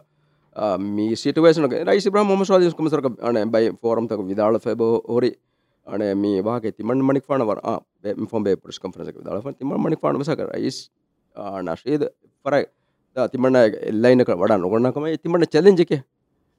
මේ 0.89 1.15
සිටුවේසන 1.15 1.67
රයිසි 1.83 2.11
බ්‍රහම 2.11 2.31
මස්වාදස් 2.35 2.75
කමසරක 2.75 3.09
අන 3.21 3.51
බයි 3.51 3.71
ෆෝරම්තක 3.77 4.21
විදාල 4.23 4.59
ෆෙබ 4.59 4.79
හොරි 5.07 5.31
අන 5.87 6.01
මේ 6.17 6.41
වාගේ 6.41 6.71
තිමන් 6.71 7.01
මනික් 7.01 7.25
පානවර 7.25 7.59
ෆොම් 8.27 8.43
බේ 8.43 8.55
පරිස් 8.57 8.79
කම්පරසක 8.79 9.15
විදාල 9.15 9.41
තිම 9.53 9.73
මනික් 9.77 9.99
පාන 9.99 10.15
මසක 10.15 10.39
රයිස් 10.47 10.77
නශේද 11.61 12.07
පරයි 12.45 12.65
තිමන්න 13.15 13.55
එල්ලයිනක 13.55 14.29
වඩා 14.33 14.57
නොගන්නකම 14.57 15.05
තිමට 15.23 15.45
චලෙන්ජක 15.47 15.91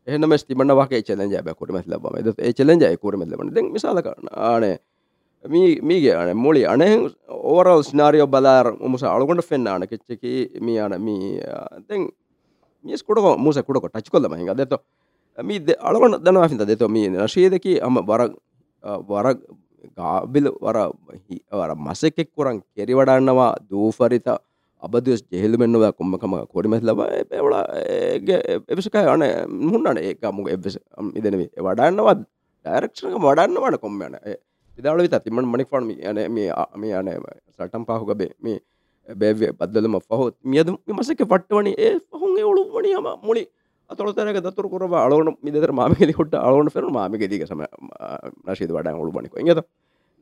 එහනම 0.07 0.35
තිමන්න 0.49 0.75
වාගේ 0.79 1.03
චලෙන්ජ 1.03 1.37
බැකුරම 1.43 1.79
ලබම 1.85 2.35
ඒ 2.39 2.53
චලෙන්ජ 2.53 2.85
කුරම 2.97 3.23
ලබන 3.23 3.55
දෙ 3.55 3.63
මිසාල 3.69 4.03
කරන 4.03 4.29
ආනේ. 4.31 4.77
මීගේ 5.45 6.15
අන 6.15 6.37
මුලි 6.37 6.67
අනෙ. 6.67 6.89
ඕරල් 7.29 7.83
ස්නාරියෝ 7.83 8.27
බලාර 8.27 8.67
මුස 8.89 9.03
අලගොඩ 9.05 9.43
ෆෙන්න්න 9.43 9.69
අන 9.69 9.87
කෙච්චකි 9.87 10.61
මී 10.61 10.79
අන 10.79 10.95
මී 11.01 11.41
දෙන් 11.89 12.09
මිස් 12.85 13.03
කුඩක 13.03 13.39
මුස 13.39 13.59
කුඩක 13.59 13.91
ටච් 13.91 14.11
කොල්ලම 14.11 14.35
හිඟ 14.35 14.55
දෙත 14.55 14.79
මී 15.39 15.77
අලගොඩ 15.81 16.23
දනවා 16.23 16.49
ිත 16.49 16.65
දෙත 16.65 16.89
මී 16.89 17.11
නශීදකි 17.11 17.81
අම 17.81 17.99
වර 18.03 18.31
වර 19.11 19.27
ගාබිල 19.99 20.47
වර 20.61 20.79
වර 21.53 21.71
මසෙකෙක් 21.77 22.29
කුරන් 22.33 22.63
කෙරි 22.77 22.95
වඩන්නවා. 22.95 23.55
දූෆරිතා 23.71 24.39
අබදස් 24.85 25.23
ජෙහෙල්මෙන්නවා 25.29 25.93
කොම්මකම 25.93 26.35
කොඩිමස් 26.49 26.85
ලබ 26.85 27.01
පෙවල 27.31 27.55
එපසක 28.69 28.97
අන 29.05 29.25
මුන්නන 29.65 30.01
ඒකමු 30.01 30.49
එබස 30.51 30.77
ඉදනවේ 31.15 31.49
වඩන්නවත් 31.59 32.21
ඩයිරක්ෂණක 32.67 33.19
වඩන්නවට 33.21 33.81
කොම්මන 33.81 34.17
විදාල 34.79 35.01
විත 35.01 35.19
තිමන් 35.21 35.47
මනික් 35.47 35.69
ෆර්ම 35.69 35.91
යන 35.91 36.23
මේ 36.31 36.53
මේ 36.77 36.95
අන 36.95 37.11
සටම් 37.51 37.85
පාහුගබේ 37.85 38.31
මේ 38.41 38.61
බැවේ 39.09 39.53
බදලම 39.55 39.99
පහොත් 40.03 40.37
මියද 40.45 40.71
මසක 40.91 41.21
පට්ටවනි 41.25 41.75
ඒ 41.79 41.93
පහුන් 42.11 42.39
එවුළු 42.39 42.65
වනියම 42.73 43.09
මුලි 43.23 43.45
අතොලතරක 43.91 44.39
දතුර 44.41 44.69
කොර 44.69 44.85
අලවන 44.99 45.37
මිදර 45.43 45.73
මාමිකෙදි 45.73 46.13
හොට 46.13 46.35
අලවන 46.41 46.71
ෆෙරු 46.71 46.91
මාමිකෙදීක 46.91 47.45
සම 47.45 47.65
නශීද 48.47 48.71
වඩා 48.71 48.95
ඔුළු 48.95 49.13
බනික 49.13 49.37
ඉගත 49.43 49.65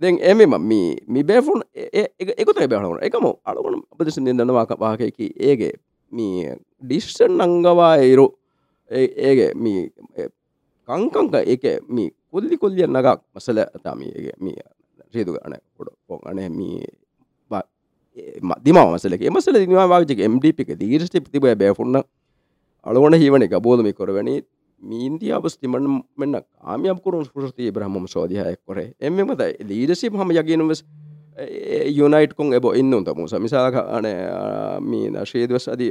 දැන් 0.03 0.19
එමම 0.21 0.55
මී 0.61 0.99
මි 1.07 1.23
බෑෆුන් 1.23 1.62
එකතයි 1.73 2.69
බැහුණ 2.69 3.03
එකම 3.07 3.27
අලුවන 3.45 3.83
අපදෙස 3.93 4.19
දන්නවාක 4.19 4.75
වාකයකි. 4.79 5.27
ඒගේ 5.38 5.75
මී 6.12 6.59
ඩිස්සන් 6.83 7.38
නංගවා 7.38 7.97
එරු. 8.03 8.27
ඒගේ 8.91 9.53
මී 9.55 9.81
කංකංක 10.88 11.35
එක 11.47 11.65
මී 11.88 12.11
කොල්ලි 12.31 12.59
කොල්ලිය 12.59 12.87
නගක් 12.87 13.19
මසල 13.35 13.59
තමීගේ 13.85 14.35
මී 14.41 14.59
රීදු 15.15 15.38
ගන 15.38 15.55
ොඩ 15.79 15.95
පො 16.07 16.19
අනේ 16.25 16.49
මී 16.51 16.83
දිම 18.65 18.77
මසලක. 18.77 19.23
මසල 19.31 19.57
දිවාවාජක 19.62 20.19
MDපික 20.19 20.75
දීරස්ටි 20.81 21.21
තිබ 21.23 21.47
බෑෆුන්න 21.47 22.03
අලුවන 22.87 23.15
හිවන 23.15 23.43
එක 23.43 23.55
බෝධමි 23.62 23.93
කොරවැනි. 23.93 24.43
මීන්දිය 24.83 25.33
අවස්තිමන 25.33 26.03
මෙන්න 26.16 26.42
කාමියම් 26.59 27.01
කරුන් 27.01 27.25
ස්පෘෂති 27.25 27.71
බ්‍රහම 27.71 28.07
සෝධහයක් 28.07 28.61
කොරේ. 28.66 28.95
එම 29.01 29.14
මත 29.16 29.40
ලීඩසි 29.62 30.11
හම 30.11 30.31
යගෙනවස් 30.33 30.85
යුනයිට 31.90 32.35
කොන් 32.35 32.55
එබ 32.55 32.64
ඉන්න 32.75 33.05
තමුස 33.05 33.35
මිසාක 33.37 33.75
අන 33.75 34.09
මී 34.83 35.11
නශේදවස් 35.11 35.68
අධ 35.68 35.85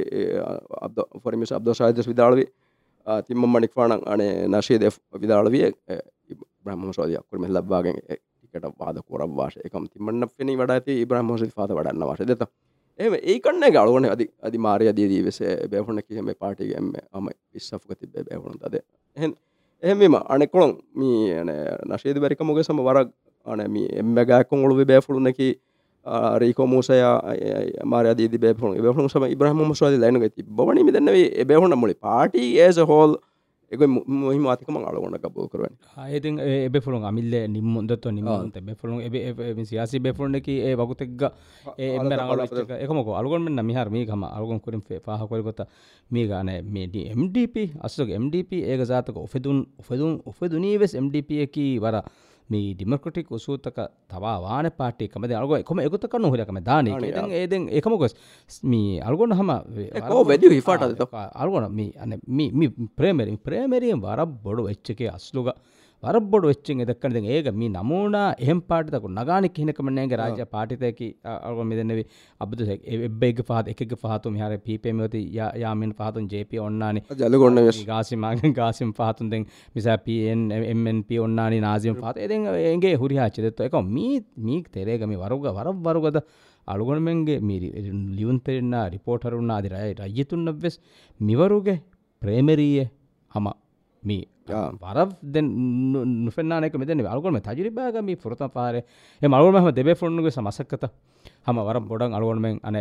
අබ 0.80 0.98
ොරමිස 1.24 1.52
අබ්ද 1.52 1.74
සාහිදස් 1.74 2.08
විදාලවේ 2.08 2.48
තිම්ම 3.26 3.46
මනික් 3.46 3.74
පානන් 3.74 4.02
අනේ 4.06 4.48
නශේද 4.48 4.84
විදාලවිය 5.14 5.72
බ්‍රහම 6.64 6.92
සෝධයක් 6.92 7.24
කරම 7.28 7.48
ලබ්වාගෙන් 7.48 7.96
එකට 8.54 8.78
වාද 8.78 8.98
කොරක් 9.00 9.32
වාශ. 9.32 9.56
එකම් 9.58 9.86
තිමන්න 9.88 10.28
පෙනි 10.28 10.56
වඩ 10.56 10.70
ඇති 10.70 11.00
ඉබ්‍රහමෝසි 11.02 11.50
පාත 11.56 11.70
වඩන්න 11.70 12.06
වාශ. 12.06 12.22
දෙත 12.22 12.42
එම 12.98 13.14
ඒකන්න 13.24 13.64
ගලුවන 13.70 14.06
අධි 14.06 14.26
අධි 14.42 14.58
මාරය 14.58 14.92
දීදී 14.92 15.22
වෙස 15.24 15.40
බැහුණ 15.70 16.02
කියෙම 16.02 16.30
පාටිගම 16.36 16.92
අම 17.12 17.28
විස්සාපක 17.54 17.90
තිබ 17.94 18.12
බැහුණු 18.12 18.58
තද. 18.58 18.82
එහ 19.16 19.32
එහෙමම 19.82 20.16
අනෙකොළොන් 20.26 20.72
මී 20.94 21.42
නශේද 21.86 22.20
බැරික 22.20 22.40
මොග 22.42 22.62
සම 22.62 22.80
වරක් 22.80 23.08
අන 23.46 23.64
මේ 23.70 23.88
එම්බැගෑකොන් 23.96 24.64
ඔොළු 24.64 24.84
බෑෆුළුනකි 24.84 25.48
රීකෝමූසය 26.36 27.00
මාරදී 27.84 28.28
බැහුණු 28.36 28.82
බැහුණු 28.82 29.08
සම 29.08 29.26
ඉබ්‍රහම 29.26 29.74
ස්වාද 29.74 29.96
ලයිනග 29.96 30.28
ති 30.28 30.42
බවනි 30.42 30.88
දන්නවේ 30.88 31.28
එබැහුණ 31.36 31.76
මුලි. 31.76 31.94
පාටි 31.96 32.58
ඒස 32.58 32.78
හෝල් 32.84 33.16
එක 33.72 33.80
මොහිම 34.06 34.46
අතිකම 34.46 34.76
අලගොන්න 34.78 35.16
බෝ 35.28 35.48
කරන 35.48 35.74
ආයති 35.96 36.30
එබෙෆුළුන් 36.66 37.04
අමිල්ල 37.04 37.34
නිම්මුදත්ව 37.48 38.12
නිමන්ත 38.12 38.56
එ 39.40 39.64
සියාසි 39.64 39.96
බෙෆුල්න්නකි 39.98 40.54
ඒ 40.60 40.74
වකුතෙක්ග 40.74 41.22
එම 41.78 42.12
එකමක 42.76 43.08
අලගොන්ම 43.12 43.48
මිහරමීකම 43.62 44.24
අලගොන් 44.28 44.60
කරින් 44.60 44.82
පාහකොරකොත 45.00 45.64
මේ 46.10 46.26
ගාන 46.26 46.52
මේඩ 46.68 46.96
MDP 47.14 47.56
අස්සක 47.80 48.12
MDP 48.14 48.60
ඒක 48.64 48.84
ජාතක 48.84 49.16
ඔෆෙදුන් 49.18 49.64
ඔෆෙදුන් 49.78 50.20
ඔෆෙදුනීවෙස් 50.26 50.92
MDP 50.96 51.40
එකී 51.46 51.72
වර 51.78 52.04
මේ 52.50 52.74
ඩිමක්‍රටික් 52.74 53.30
උසූතක 53.30 53.78
තවා 54.08 54.36
වාන 54.40 54.70
පාටි 54.72 55.08
කමද 55.08 55.32
අල්ගො 55.32 55.56
එකම 55.56 55.80
එකතක 55.80 56.14
නොහරකම 56.18 56.58
දාන 56.62 56.88
ඒදෙන් 57.32 57.68
එකමකොස් 57.70 58.16
මේ 58.64 59.00
අල්ගොන්න 59.02 59.36
හම 59.38 59.52
වැඩ 60.24 60.48
හිපාට 60.50 61.04
අල්ගොන 61.36 61.68
මේ 61.72 61.92
අන 61.98 62.18
ප්‍රේමරින් 62.96 63.38
ප්‍රේමරියෙන් 63.40 64.00
වර 64.00 64.26
බොඩු 64.38 64.68
එච්චකේ 64.68 65.10
අස්ලුග 65.10 65.52
වරබොඩ 66.02 66.44
වෙච්චෙන් 66.50 66.82
එදක්කනද 66.84 67.16
ඒක 67.34 67.48
මේ 67.60 67.70
නමුණා 67.74 68.24
එහෙම 68.44 68.60
පාටිතක 68.70 69.04
නගාන 69.18 69.46
කියනකමනෑගේ 69.56 70.18
රාජ 70.20 70.40
පාටිතයකි. 70.54 71.08
අල්ගො 71.46 71.66
මෙදනෙවි 71.70 72.04
අබද 72.40 72.62
එබ්බෙක් 73.08 73.42
පහත් 73.48 73.74
එකක 73.74 73.94
පහතු 74.04 74.34
හර 74.40 74.58
පිපමති 74.66 75.22
යාමෙන් 75.62 75.94
පහතුන් 76.00 76.28
ජප 76.32 76.60
ඔන්නාන. 76.66 77.00
ජලගොන්න 77.22 77.62
ගාසිමගෙන් 77.92 78.56
ගාසිම් 78.60 78.92
පහතුන් 78.92 79.32
දෙෙන් 79.32 79.46
මිසා 79.76 79.98
පන් 79.98 80.46
එමන්ප 80.72 81.10
ඔන්නානි 81.26 81.60
නාසිම් 81.60 82.00
පහත. 82.00 82.16
එද 82.18 82.32
ඒගේ 82.62 82.94
හුරිහාච්චදත්ව 82.96 83.68
එක 83.68 83.78
මී 83.96 84.14
මීක් 84.48 84.72
තෙරේගම 84.76 85.14
වරුග 85.24 85.50
වරක් 85.50 85.76
වරුගද 85.86 86.22
අලුගොනමෙන්ගේ 86.68 87.40
මිරි 87.42 87.68
ලියුන්තෙරන්න 88.18 88.74
රිපෝටරුන්නාදි 88.94 89.74
රය 89.74 89.88
රජතුන්නක් 90.00 90.62
වෙස් 90.64 90.76
මිවරුගේ 91.20 91.82
ප්‍රේමරීය 92.22 92.86
හම 93.30 93.46
මේ 93.46 93.71
වරක් 94.02 95.42
නුෆෙන්නානක 96.24 96.74
මෙද 96.74 96.90
අල්ගොම 97.06 97.38
තජරිබාගම 97.40 98.10
ෆොරත 98.16 98.42
පාර 98.50 98.82
මල්ගොම 99.22 99.70
දෙබේ 99.72 99.94
ෆොන්නුග 99.94 100.28
සමසක්කත 100.28 100.86
හම 101.46 101.58
වර 101.58 101.80
බොඩ 101.82 102.02
අලගොන්මෙන් 102.10 102.58
අන 102.62 102.76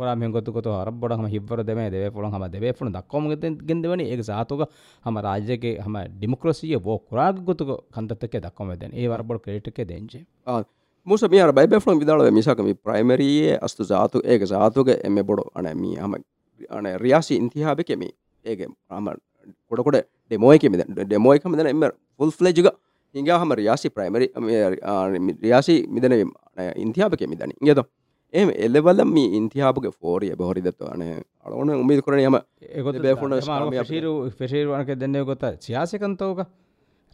රාමයකොතුකොත 0.00 0.70
හර 0.72 0.90
බොඩ 0.92 1.12
හම 1.12 1.26
හිවර 1.26 1.64
දෙම 1.64 1.82
දෙව 1.90 2.16
ොල 2.16 2.26
හම 2.26 2.46
දෙව 2.48 2.64
ොන 2.80 2.92
දක්කොම 2.92 3.28
ගෙන්දවන 3.62 4.00
ඒ 4.02 4.22
සාතුක 4.22 4.64
හම 5.04 5.20
රාජයගේ 5.20 5.76
හම 5.80 6.00
ඩිමක්‍රසිය 6.14 6.78
බෝ 6.78 6.98
කුරාග 7.00 7.44
ගොතුක 7.44 7.70
කන්තක 7.90 8.34
දක්කොම 8.40 8.74
දෙන 8.76 8.94
ඒ 8.94 9.08
වරබොඩ 9.08 9.42
ක්‍රේටක 9.42 9.84
දෙංචේ 9.84 10.24
මුස 11.06 11.22
මිය 11.24 11.46
බයිබෆලන් 11.52 11.98
විදාල 11.98 12.30
මිසකම 12.30 12.74
ප්‍රයිමරයේ 12.78 13.58
අස්තු 13.60 13.82
ජාතු 13.84 14.22
ඒක 14.24 14.42
ජාතුක 14.44 14.88
එම 15.00 15.22
බොඩ 15.24 15.46
අන 15.54 15.66
මී 15.76 15.96
හම 15.96 16.14
අන 16.70 16.86
රියාසි 16.96 17.34
ඉන්තිහාබ 17.36 17.80
කෙමි. 17.82 18.10
ඒගේ 18.44 18.68
රම 18.90 19.08
කොඩකොට 19.72 20.04
ඩෙමෝයක 20.26 20.64
මෙද 20.66 20.84
ඩෙමෝයක 21.00 21.44
මෙදන 21.46 21.68
එම 21.68 21.84
ෆුල් 22.16 22.30
ෆලේජික 22.32 22.68
හිඟ 23.14 23.30
හම 23.32 23.52
රියාසි 23.54 23.88
ප්‍රයිමරි 23.90 24.28
රියාසි 25.40 25.76
මිදන 25.88 26.14
ඉන්තියාපක 26.76 27.22
මිදනි. 27.24 27.54
ගද 27.62 27.84
එම 28.34 28.48
එල්ලවල්ල 28.58 29.04
මේ 29.06 29.28
ඉන්තියාපක 29.32 29.86
ෆෝරිය 29.94 30.34
බොහරිදත්වන 30.34 31.04
අලවන 31.44 31.70
උමිද 31.76 32.02
කරන 32.02 32.20
යම 32.20 32.38
ඒගොත 32.70 33.00
බේෆුන 33.00 33.36
ෆිරු 33.86 34.12
ෆෙශීරුවනක 34.32 34.90
දෙන්නේ 34.96 35.24
ගොත 35.24 35.44
සියාසකන්තෝක 35.60 36.44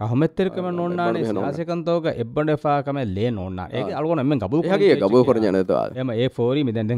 අහමෙත්තෙරකම 0.00 0.66
නොන්නානේ 0.72 1.24
සියාසකන්තෝක 1.24 2.07
එබ්බඩ 2.12 2.50
ෆාකම 2.59 2.96
ලේ 3.16 3.30
නොන්න. 3.30 3.59
ඒ 3.70 3.83
අලගොන 3.92 4.18
එම 4.18 4.33
ගබු 4.40 4.62
හගේ 4.64 4.96
ගබෝ 4.96 5.24
කරන 5.24 5.44
ජනතවා 5.46 5.85
එම 5.94 6.11
ඒ 6.12 6.28
ෆෝරි 6.28 6.64
මෙදැ 6.64 6.96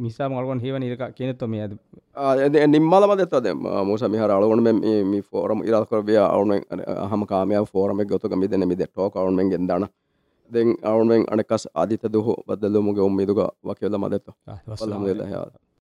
මිසා 0.00 0.28
මල්ගොන් 0.28 0.60
හිව 0.60 0.78
නික 0.78 1.02
කියනෙත්තුම 1.16 1.54
ඇද 1.56 2.56
නිම්මල 2.68 3.06
මදත්තද 3.10 3.46
මුස 3.84 4.02
මිහර 4.08 4.30
අලගොන 4.30 4.62
මේ 4.62 5.22
ෆෝරම 5.24 5.62
ඉරස්කරබිය 5.62 6.18
අවුන 6.18 6.54
හම 7.10 7.22
කාමය 7.26 7.60
ෆෝරම 7.66 8.02
ගොතුක 8.04 8.34
මිදන 8.36 8.66
මිද 8.66 8.82
ටෝක 8.82 9.16
අවුන්ෙන් 9.16 9.50
ගෙන්දන 9.50 9.86
දෙන්. 10.50 10.68
අවුන්ෙන් 10.84 11.22
අනකස් 11.30 11.68
ආදිත 11.74 12.04
දුහ 12.12 12.26
බදල්ලමුගේ 12.48 13.02
උම්මිදුක 13.02 13.40
වකයල්ල 13.64 13.98
මදත්ත 13.98 14.28
වස්ලාම 14.68 15.06
හ 15.06 15.63